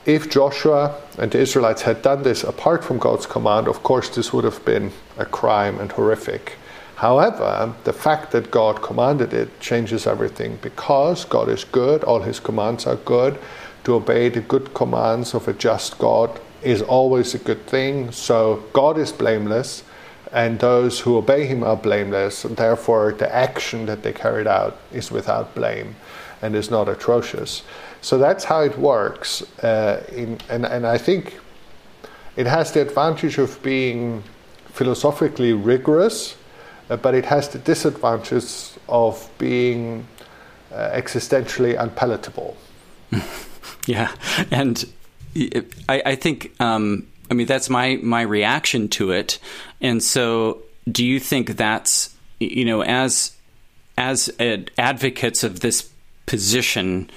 [0.06, 4.34] if Joshua and the Israelites had done this apart from God's command, of course, this
[4.34, 6.58] would have been a crime and horrific.
[6.96, 12.40] However, the fact that God commanded it changes everything because God is good, all his
[12.40, 13.40] commands are good.
[13.86, 18.12] To obey the good commands of a just God is always a good thing.
[18.12, 19.84] So God is blameless,
[20.32, 24.78] and those who obey him are blameless, and therefore the action that they carried out
[24.92, 25.96] is without blame
[26.42, 27.64] and is not atrocious.
[28.02, 29.42] So that's how it works.
[29.64, 31.40] Uh, in, and, and I think
[32.36, 34.24] it has the advantage of being
[34.66, 36.36] philosophically rigorous,
[36.90, 40.06] uh, but it has the disadvantages of being
[40.74, 42.58] uh, existentially unpalatable.
[43.86, 44.12] yeah,
[44.52, 44.86] and
[45.36, 49.40] I, I think, um, I mean, that's my my reaction to it.
[49.82, 53.36] And so, do you think that's you know, as
[53.98, 54.32] as
[54.78, 55.90] advocates of this
[56.26, 57.10] position,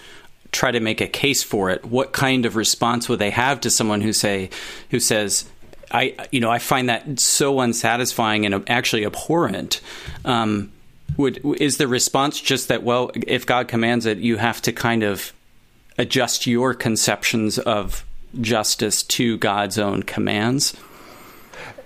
[0.53, 1.85] try to make a case for it?
[1.85, 4.51] What kind of response would they have to someone who say
[4.91, 5.47] who says,
[5.91, 9.81] I you know I find that so unsatisfying and actually abhorrent.
[10.25, 10.73] Um,
[11.17, 15.03] would is the response just that well if God commands it you have to kind
[15.03, 15.33] of
[15.99, 18.05] adjust your conceptions of
[18.41, 20.77] justice to God's own commands?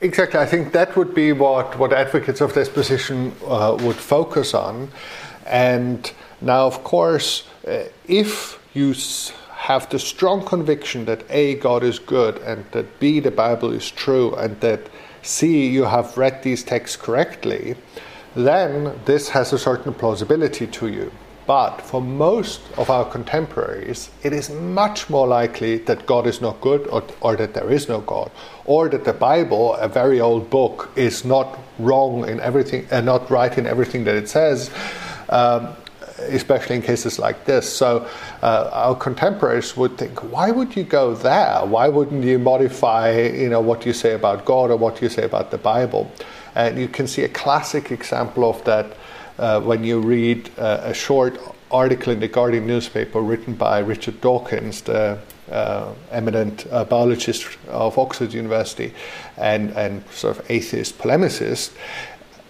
[0.00, 0.40] Exactly.
[0.40, 4.90] I think that would be what, what advocates of this position uh, would focus on.
[5.46, 8.94] And now, of course, uh, if you
[9.52, 13.90] have the strong conviction that A, God is good, and that B, the Bible is
[13.90, 14.80] true, and that
[15.22, 17.76] C, you have read these texts correctly,
[18.34, 21.12] then this has a certain plausibility to you.
[21.50, 26.60] But for most of our contemporaries, it is much more likely that God is not
[26.60, 28.30] good or, or that there is no God,
[28.66, 33.18] or that the Bible, a very old book, is not wrong in everything and uh,
[33.18, 34.70] not right in everything that it says.
[35.28, 35.70] Um,
[36.28, 37.68] especially in cases like this.
[37.68, 38.06] So
[38.42, 41.64] uh, our contemporaries would think, why would you go there?
[41.64, 45.24] Why wouldn't you modify, you know, what you say about God or what you say
[45.24, 46.12] about the Bible?
[46.54, 48.96] And you can see a classic example of that
[49.40, 51.38] uh, when you read uh, a short
[51.70, 55.18] article in the Guardian newspaper written by Richard Dawkins, the
[55.50, 58.92] uh, eminent uh, biologist of Oxford University
[59.36, 61.72] and, and sort of atheist polemicist,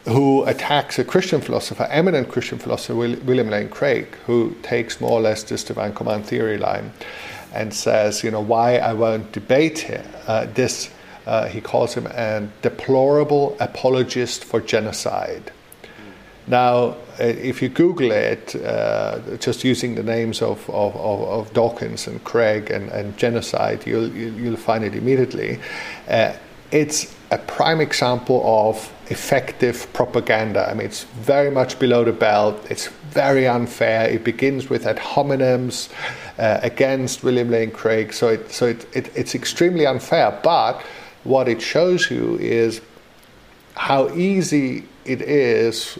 [0.06, 5.20] who attacks a Christian philosopher, eminent Christian philosopher, William Lane Craig, who takes more or
[5.20, 6.92] less this divine command theory line
[7.54, 9.88] and says, you know, why I won't debate
[10.26, 10.90] uh, this.
[11.26, 15.52] Uh, he calls him a deplorable apologist for genocide.
[16.50, 22.08] Now, uh, if you Google it, uh, just using the names of, of, of, Dawkins
[22.08, 25.60] and Craig and, and genocide, you'll, you'll find it immediately.
[26.08, 26.32] Uh,
[26.72, 30.68] it's a prime example of effective propaganda.
[30.68, 32.66] I mean, it's very much below the belt.
[32.68, 34.08] It's very unfair.
[34.08, 35.88] It begins with ad hominems
[36.36, 38.12] uh, against William Lane Craig.
[38.12, 40.36] So, it, so it, it, it's extremely unfair.
[40.42, 40.82] But
[41.22, 42.80] what it shows you is
[43.76, 45.96] how easy it is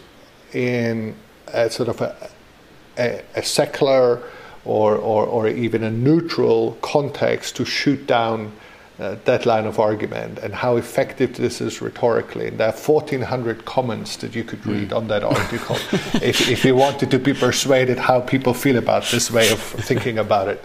[0.53, 1.15] in
[1.47, 2.29] a sort of a,
[2.97, 4.21] a, a secular
[4.65, 8.51] or, or, or even a neutral context to shoot down
[8.99, 12.47] uh, that line of argument and how effective this is rhetorically.
[12.47, 14.97] And there are 1,400 comments that you could read mm.
[14.97, 15.75] on that article
[16.21, 20.19] if, if you wanted to be persuaded how people feel about this way of thinking
[20.19, 20.63] about it.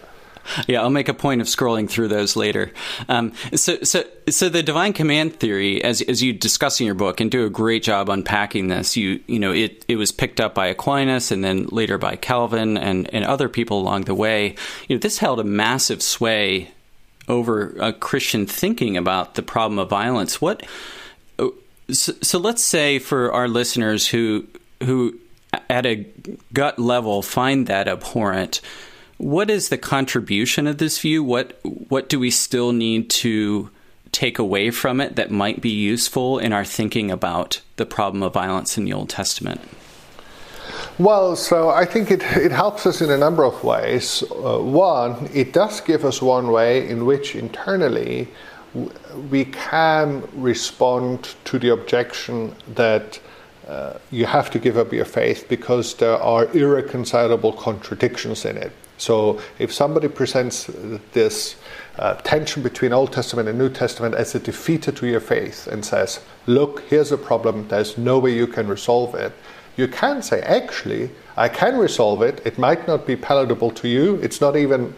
[0.66, 2.72] Yeah, I'll make a point of scrolling through those later.
[3.08, 7.20] Um, so, so, so the divine command theory, as as you discuss in your book
[7.20, 10.54] and do a great job unpacking this, you you know it it was picked up
[10.54, 14.56] by Aquinas and then later by Calvin and and other people along the way.
[14.88, 16.72] You know, this held a massive sway
[17.28, 20.40] over a Christian thinking about the problem of violence.
[20.40, 20.64] What?
[21.38, 24.46] So, so let's say for our listeners who
[24.82, 25.18] who
[25.70, 26.06] at a
[26.52, 28.60] gut level find that abhorrent,
[29.18, 31.22] what is the contribution of this view?
[31.24, 33.70] What what do we still need to
[34.12, 38.32] take away from it that might be useful in our thinking about the problem of
[38.32, 39.60] violence in the Old Testament?
[40.98, 44.22] Well, so I think it, it helps us in a number of ways.
[44.30, 48.28] Uh, one, it does give us one way in which internally
[49.30, 53.20] we can respond to the objection that
[53.68, 58.72] uh, you have to give up your faith because there are irreconcilable contradictions in it.
[58.98, 60.70] So if somebody presents
[61.12, 61.56] this
[61.98, 65.84] uh, tension between Old Testament and New Testament as a defeater to your faith and
[65.84, 69.32] says, look, here's a problem, there's no way you can resolve it,
[69.76, 72.40] you can say, actually, I can resolve it.
[72.46, 74.16] It might not be palatable to you.
[74.16, 74.94] It's not even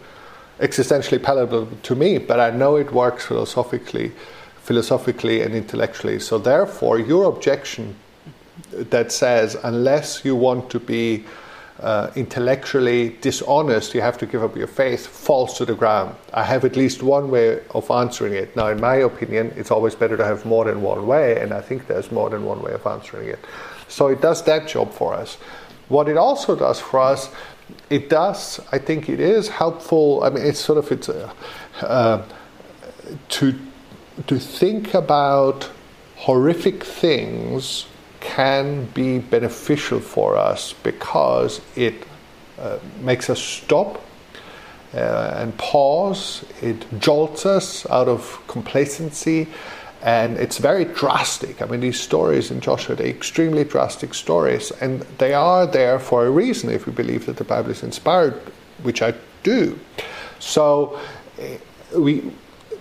[0.59, 4.13] existentially palatable to me, but I know it works philosophically,
[4.61, 6.19] philosophically and intellectually.
[6.19, 7.95] So therefore, your objection
[8.71, 11.25] that says unless you want to be
[11.81, 16.15] uh, intellectually dishonest, you have to give up your faith, falls to the ground.
[16.33, 18.55] I have at least one way of answering it.
[18.55, 21.61] Now, in my opinion, it's always better to have more than one way, and I
[21.61, 23.39] think there's more than one way of answering it.
[23.87, 25.37] So it does that job for us.
[25.87, 27.29] What it also does for us,
[27.89, 30.23] it does, I think it is helpful.
[30.23, 31.31] I mean, it's sort of, it's uh,
[31.81, 32.23] uh,
[33.29, 33.59] to,
[34.27, 35.69] to think about
[36.17, 37.85] horrific things
[38.19, 42.05] can be beneficial for us because it
[42.59, 44.03] uh, makes us stop
[44.93, 46.45] uh, and pause.
[46.61, 49.47] It jolts us out of complacency,
[50.01, 51.61] and it's very drastic.
[51.61, 56.25] I mean, these stories in Joshua, they're extremely drastic stories, and they are there for
[56.25, 58.33] a reason if we believe that the Bible is inspired,
[58.83, 59.13] which I
[59.43, 59.79] do.
[60.39, 60.99] So,
[61.39, 62.31] uh, we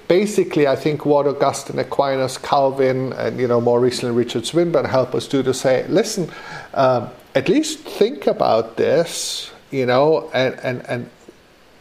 [0.09, 5.15] basically, I think what Augustine, Aquinas, Calvin, and you know more recently Richard Swinburne help
[5.15, 6.31] us do to say, listen,
[6.75, 11.11] um, at least think about this, you know, and and and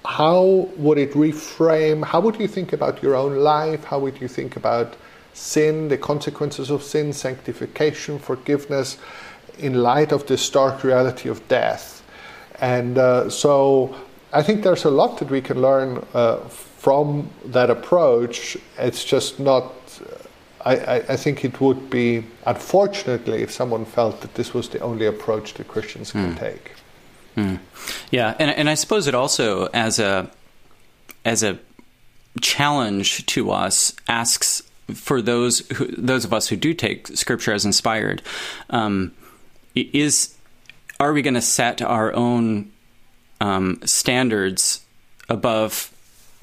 [0.05, 2.05] how would it reframe?
[2.05, 3.83] How would you think about your own life?
[3.85, 4.95] How would you think about
[5.33, 8.97] sin, the consequences of sin, sanctification, forgiveness,
[9.59, 12.03] in light of the stark reality of death?
[12.59, 13.95] And uh, so
[14.31, 16.39] I think there's a lot that we can learn uh,
[16.77, 19.73] from that approach, it's just not.
[20.65, 25.05] I, I, think it would be, unfortunately, if someone felt that this was the only
[25.05, 26.39] approach that Christians can mm.
[26.39, 26.73] take.
[27.37, 27.59] Mm.
[28.11, 30.29] Yeah, and, and I suppose it also, as a
[31.23, 31.59] as a
[32.41, 34.63] challenge to us, asks
[34.93, 38.21] for those who, those of us who do take Scripture as inspired,
[38.69, 39.13] um,
[39.73, 40.35] is
[40.99, 42.71] are we going to set our own
[43.39, 44.85] um, standards
[45.29, 45.93] above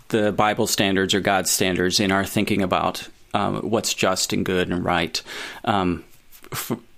[0.09, 4.71] the Bible standards or God's standards in our thinking about um, what's just and good
[4.71, 5.21] and right.
[5.65, 6.05] Um,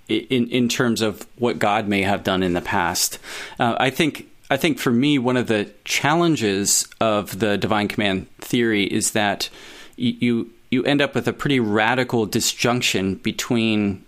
[0.09, 3.19] in in terms of what God may have done in the past,
[3.59, 8.29] uh, I think I think for me one of the challenges of the divine command
[8.39, 9.49] theory is that
[9.97, 14.05] you you end up with a pretty radical disjunction between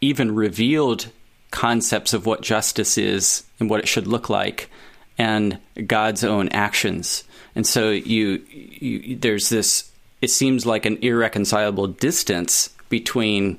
[0.00, 1.08] even revealed
[1.50, 4.68] concepts of what justice is and what it should look like
[5.16, 7.24] and God's own actions.
[7.54, 9.90] And so you, you there's this
[10.20, 13.58] it seems like an irreconcilable distance between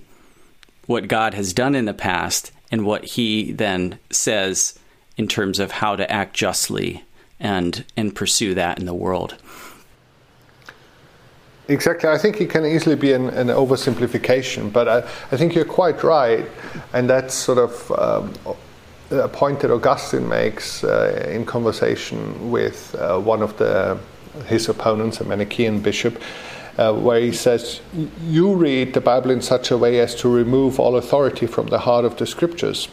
[0.87, 4.77] what God has done in the past and what he then says
[5.17, 7.03] in terms of how to act justly
[7.39, 9.35] and and pursue that in the world.
[11.67, 12.09] Exactly.
[12.09, 14.97] I think it can easily be an, an oversimplification, but I,
[15.31, 16.45] I, think you're quite right,
[16.93, 18.55] and that's sort of um,
[19.11, 23.97] a point that Augustine makes uh, in conversation with uh, one of the,
[24.47, 26.21] his opponents, a Manichaean bishop,
[26.77, 27.81] uh, where he says,
[28.21, 31.79] You read the Bible in such a way as to remove all authority from the
[31.79, 32.89] heart of the scriptures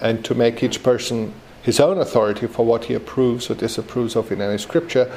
[0.00, 4.32] and to make each person his own authority for what he approves or disapproves of
[4.32, 5.14] in any scripture.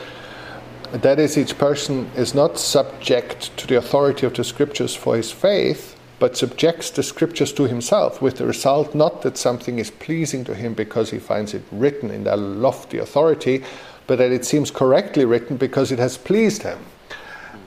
[0.92, 5.32] That is, each person is not subject to the authority of the scriptures for his
[5.32, 10.44] faith, but subjects the scriptures to himself, with the result not that something is pleasing
[10.46, 13.64] to him because he finds it written in their lofty authority,
[14.08, 16.80] but that it seems correctly written because it has pleased him.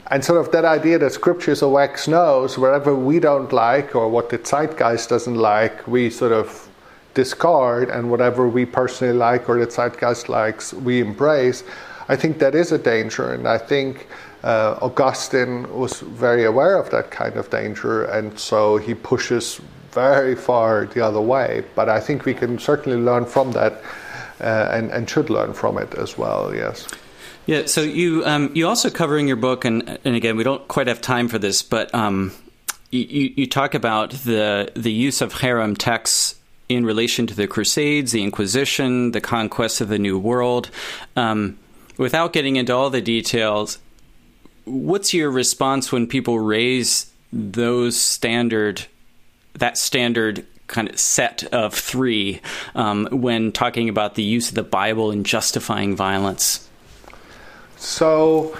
[0.09, 3.95] And sort of that idea that scripture is a wax nose, wherever we don't like
[3.95, 6.69] or what the zeitgeist doesn't like, we sort of
[7.13, 11.63] discard, and whatever we personally like or the zeitgeist likes, we embrace.
[12.07, 14.07] I think that is a danger, and I think
[14.43, 19.59] uh, Augustine was very aware of that kind of danger, and so he pushes
[19.91, 21.63] very far the other way.
[21.75, 23.81] But I think we can certainly learn from that,
[24.39, 26.53] uh, and and should learn from it as well.
[26.53, 26.87] Yes.
[27.45, 27.65] Yeah.
[27.65, 30.87] So you um, you also cover in your book, and and again, we don't quite
[30.87, 32.31] have time for this, but um,
[32.91, 36.35] you you talk about the the use of herem texts
[36.69, 40.69] in relation to the Crusades, the Inquisition, the conquest of the New World.
[41.15, 41.57] Um,
[41.97, 43.79] without getting into all the details,
[44.67, 48.85] what's your response when people raise those standard,
[49.53, 52.41] that standard kind of set of three
[52.75, 56.67] um, when talking about the use of the Bible in justifying violence?
[57.77, 58.57] So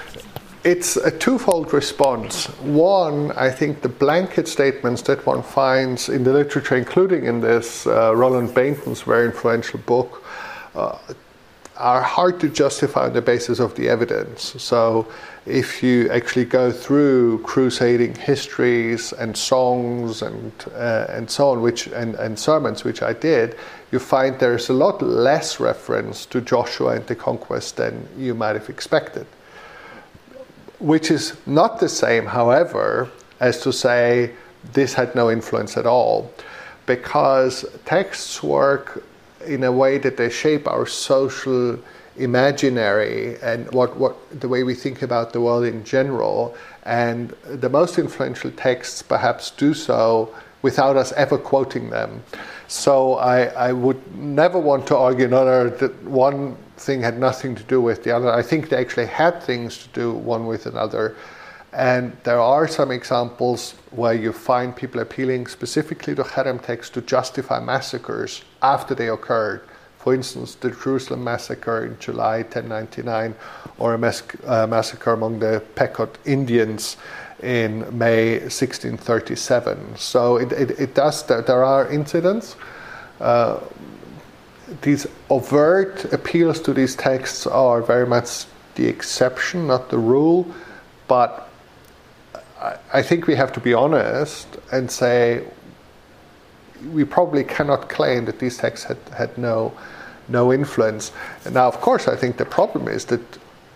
[0.63, 2.45] it's a twofold response.
[2.61, 7.85] One, I think the blanket statements that one finds in the literature, including in this
[7.87, 10.23] uh, Roland Bainton's very influential book,
[10.75, 10.97] uh,
[11.78, 14.61] are hard to justify on the basis of the evidence.
[14.61, 15.07] So,
[15.45, 21.88] if you actually go through crusading histories and songs and uh, and so on, which
[21.88, 23.55] and, and sermons, which I did,
[23.91, 28.55] you find there's a lot less reference to Joshua and the conquest than you might
[28.55, 29.25] have expected.
[30.80, 33.09] Which is not the same, however,
[33.39, 34.32] as to say
[34.73, 36.32] this had no influence at all,
[36.86, 39.03] because texts work
[39.47, 41.79] in a way that they shape our social
[42.17, 46.55] imaginary and what, what the way we think about the world in general.
[46.83, 52.23] And the most influential texts perhaps do so without us ever quoting them.
[52.67, 57.63] So I, I would never want to argue another that one thing had nothing to
[57.63, 58.31] do with the other.
[58.31, 61.15] I think they actually had things to do one with another.
[61.78, 67.01] And there are some examples where you find people appealing specifically to Herem texts to
[67.03, 69.61] justify massacres after they occurred.
[69.99, 73.36] For instance, the Jerusalem massacre in July 1099,
[73.78, 76.97] or a mas- uh, massacre among the Pequot Indians
[77.43, 79.97] in May 1637.
[79.97, 82.55] So it, it, it does, there, are incidents.
[83.21, 83.59] Uh,
[84.82, 90.47] these overt appeals to these texts are very much the exception, not the rule.
[91.07, 91.46] But
[92.93, 95.43] I think we have to be honest and say
[96.91, 99.73] we probably cannot claim that these texts had, had no,
[100.27, 101.11] no influence.
[101.45, 103.21] And now, of course, I think the problem is that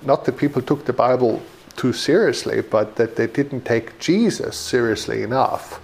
[0.03, 1.41] not that people took the Bible
[1.75, 5.79] too seriously, but that they didn't take Jesus seriously enough.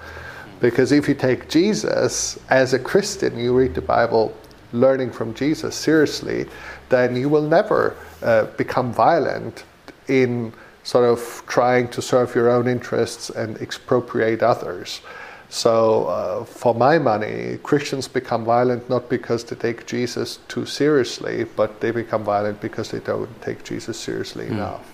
[0.59, 4.35] Because if you take Jesus as a Christian, you read the Bible
[4.73, 6.45] learning from Jesus seriously,
[6.89, 9.63] then you will never uh, become violent
[10.07, 10.53] in
[10.87, 15.01] sort of trying to serve your own interests and expropriate others.
[15.49, 21.43] So, uh, for my money, Christians become violent not because they take Jesus too seriously,
[21.43, 24.51] but they become violent because they don't take Jesus seriously mm.
[24.51, 24.89] enough.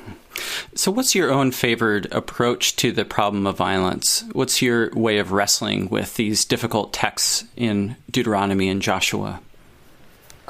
[0.73, 4.23] So, what's your own favored approach to the problem of violence?
[4.31, 9.41] What's your way of wrestling with these difficult texts in Deuteronomy and Joshua?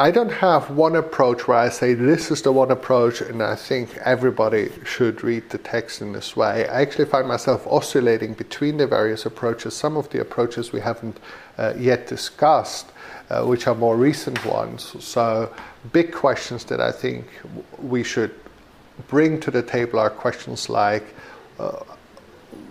[0.04, 3.56] I don't have one approach where I say this is the one approach and I
[3.56, 6.68] think everybody should read the text in this way.
[6.68, 9.74] I actually find myself oscillating between the various approaches.
[9.78, 11.22] Some of the approaches we haven't
[11.58, 12.88] uh, yet discussed,
[13.30, 14.94] uh, which are more recent ones.
[15.00, 15.50] So,
[15.94, 17.26] big questions that I think
[17.80, 18.36] we should
[19.08, 21.16] bring to the table are questions like
[21.60, 21.80] uh,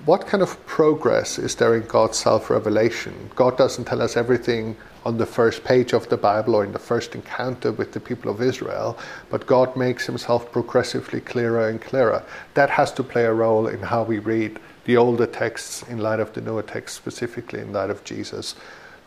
[0.04, 3.30] what kind of progress is there in God's self revelation?
[3.34, 6.78] God doesn't tell us everything on the first page of the Bible or in the
[6.78, 8.98] first encounter with the people of Israel,
[9.30, 12.22] but God makes himself progressively clearer and clearer.
[12.54, 16.20] That has to play a role in how we read the older texts in light
[16.20, 18.54] of the newer texts, specifically in light of Jesus.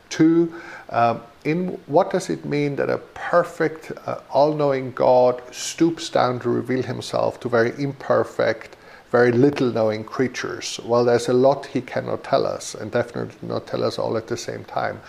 [0.09, 0.53] Two,
[0.89, 6.39] um, in what does it mean that a perfect, uh, all knowing God stoops down
[6.41, 8.77] to reveal himself to very imperfect,
[9.11, 10.79] very little knowing creatures?
[10.85, 14.27] Well, there's a lot he cannot tell us, and definitely not tell us all at
[14.27, 15.01] the same time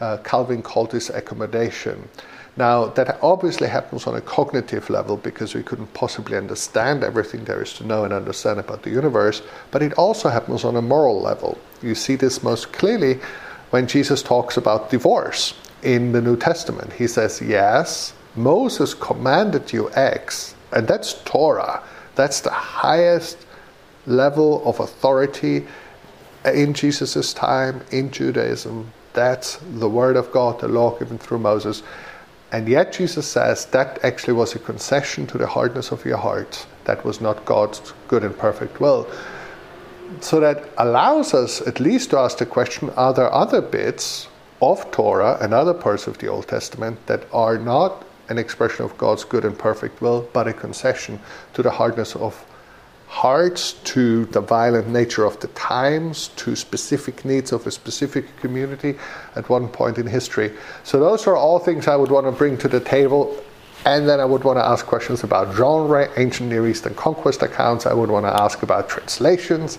[0.00, 2.08] uh, Calvin called this accommodation.
[2.56, 7.60] Now, that obviously happens on a cognitive level because we couldn't possibly understand everything there
[7.62, 9.42] is to know and understand about the universe,
[9.72, 11.58] but it also happens on a moral level.
[11.82, 13.18] You see this most clearly
[13.70, 16.92] when Jesus talks about divorce in the New Testament.
[16.92, 21.82] He says, Yes, Moses commanded you X, and that's Torah.
[22.14, 23.46] That's the highest
[24.06, 25.66] level of authority
[26.44, 31.82] in Jesus' time in Judaism that's the word of God, the law given through Moses.
[32.52, 36.66] And yet Jesus says that actually was a concession to the hardness of your heart.
[36.84, 39.08] That was not God's good and perfect will.
[40.20, 44.28] So that allows us at least to ask the question are there other bits
[44.60, 48.96] of Torah and other parts of the Old Testament that are not an expression of
[48.98, 51.20] God's good and perfect will, but a concession
[51.54, 52.46] to the hardness of
[53.14, 58.96] hearts, to the violent nature of the times, to specific needs of a specific community
[59.36, 60.50] at one point in history.
[60.82, 63.36] So, those are all things I would want to bring to the table.
[63.86, 67.86] And then I would want to ask questions about genre, ancient Near Eastern conquest accounts.
[67.86, 69.78] I would want to ask about translations.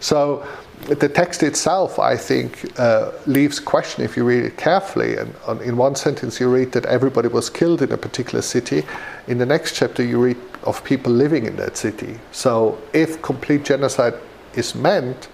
[0.00, 0.44] So,
[0.82, 5.16] the text itself, I think, uh, leaves question if you read it carefully.
[5.16, 8.84] And on, in one sentence, you read that everybody was killed in a particular city.
[9.26, 12.18] In the next chapter, you read of people living in that city.
[12.30, 14.14] So, if complete genocide
[14.54, 15.28] is meant,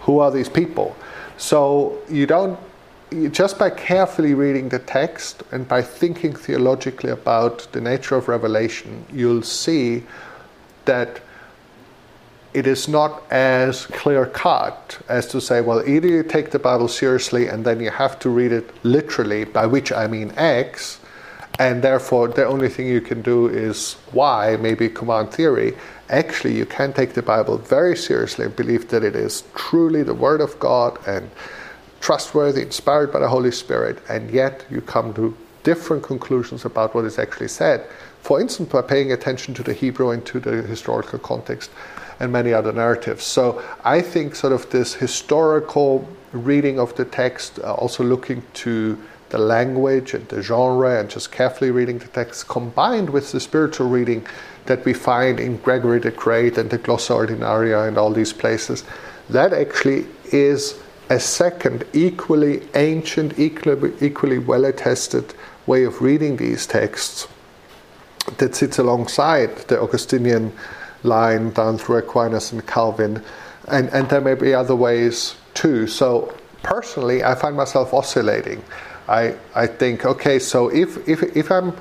[0.00, 0.96] who are these people?
[1.36, 2.58] So, you don't
[3.30, 9.04] just by carefully reading the text and by thinking theologically about the nature of revelation,
[9.10, 10.02] you'll see
[10.84, 11.20] that
[12.54, 16.88] it is not as clear cut as to say, well, either you take the Bible
[16.88, 21.00] seriously and then you have to read it literally, by which I mean X,
[21.58, 25.76] and therefore the only thing you can do is Y, maybe command theory.
[26.08, 30.14] Actually, you can take the Bible very seriously and believe that it is truly the
[30.14, 31.30] Word of God and
[32.00, 37.04] trustworthy, inspired by the Holy Spirit, and yet you come to different conclusions about what
[37.04, 37.86] is actually said.
[38.22, 41.70] For instance, by paying attention to the Hebrew and to the historical context
[42.20, 43.24] and many other narratives.
[43.24, 48.98] So I think sort of this historical reading of the text, uh, also looking to
[49.30, 53.88] the language and the genre and just carefully reading the text combined with the spiritual
[53.88, 54.26] reading
[54.66, 58.84] that we find in Gregory the Great and the Glossa Ordinaria and all these places,
[59.30, 65.34] that actually is a second, equally ancient, equally, equally well attested
[65.66, 67.28] way of reading these texts
[68.36, 70.52] that sits alongside the Augustinian
[71.02, 73.22] line down through Aquinas and Calvin,
[73.68, 75.86] and, and there may be other ways too.
[75.86, 78.62] So personally, I find myself oscillating.
[79.08, 81.72] I, I think, okay, so if, if, if I'm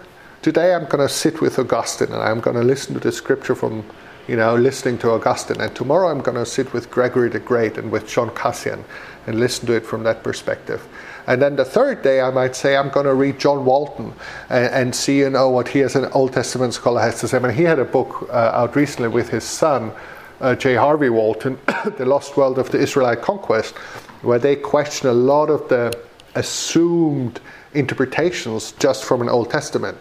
[0.41, 3.55] today, I'm going to sit with Augustine and I'm going to listen to the scripture
[3.55, 3.83] from,
[4.27, 7.77] you know, listening to Augustine, and tomorrow I'm going to sit with Gregory the Great
[7.77, 8.83] and with John Cassian
[9.25, 10.87] and listen to it from that perspective.
[11.27, 14.13] And then the third day, I might say, I'm going to read John Walton
[14.49, 17.37] and, and see, you know, what he as an Old Testament scholar has to say.
[17.37, 19.91] I mean, he had a book uh, out recently with his son,
[20.39, 20.75] uh, J.
[20.75, 21.59] Harvey Walton,
[21.97, 23.75] The Lost World of the Israelite Conquest,
[24.21, 25.97] where they question a lot of the
[26.35, 27.41] assumed
[27.73, 29.97] interpretations just from an Old Testament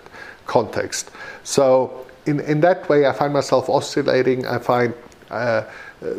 [0.46, 1.10] context.
[1.42, 4.46] So, in, in that way, I find myself oscillating.
[4.46, 4.92] I find
[5.30, 5.62] uh,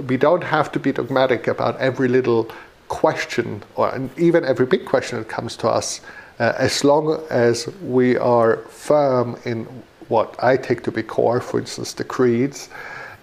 [0.07, 2.49] we don't have to be dogmatic about every little
[2.87, 6.01] question, or even every big question that comes to us,
[6.39, 9.65] uh, as long as we are firm in
[10.07, 12.69] what I take to be core, for instance, the creeds,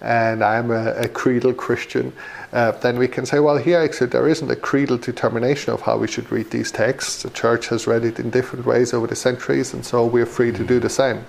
[0.01, 2.13] and I'm a, a creedal Christian,
[2.53, 5.97] uh, then we can say, well, here actually there isn't a creedal determination of how
[5.97, 7.23] we should read these texts.
[7.23, 10.51] The church has read it in different ways over the centuries, and so we're free
[10.51, 11.25] to do the same.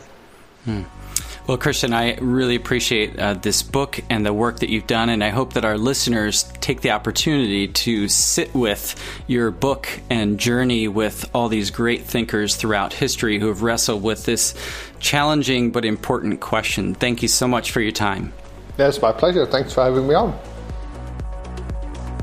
[0.65, 0.83] Hmm.
[1.47, 5.23] Well, Christian, I really appreciate uh, this book and the work that you've done, and
[5.23, 10.89] I hope that our listeners take the opportunity to sit with your book and journey
[10.89, 14.55] with all these great thinkers throughout history who have wrestled with this
[14.99, 16.97] challenging but important question.
[16.97, 18.33] Thank you so much for your time.
[18.77, 19.47] Yes, my pleasure.
[19.47, 20.37] Thanks for having me on.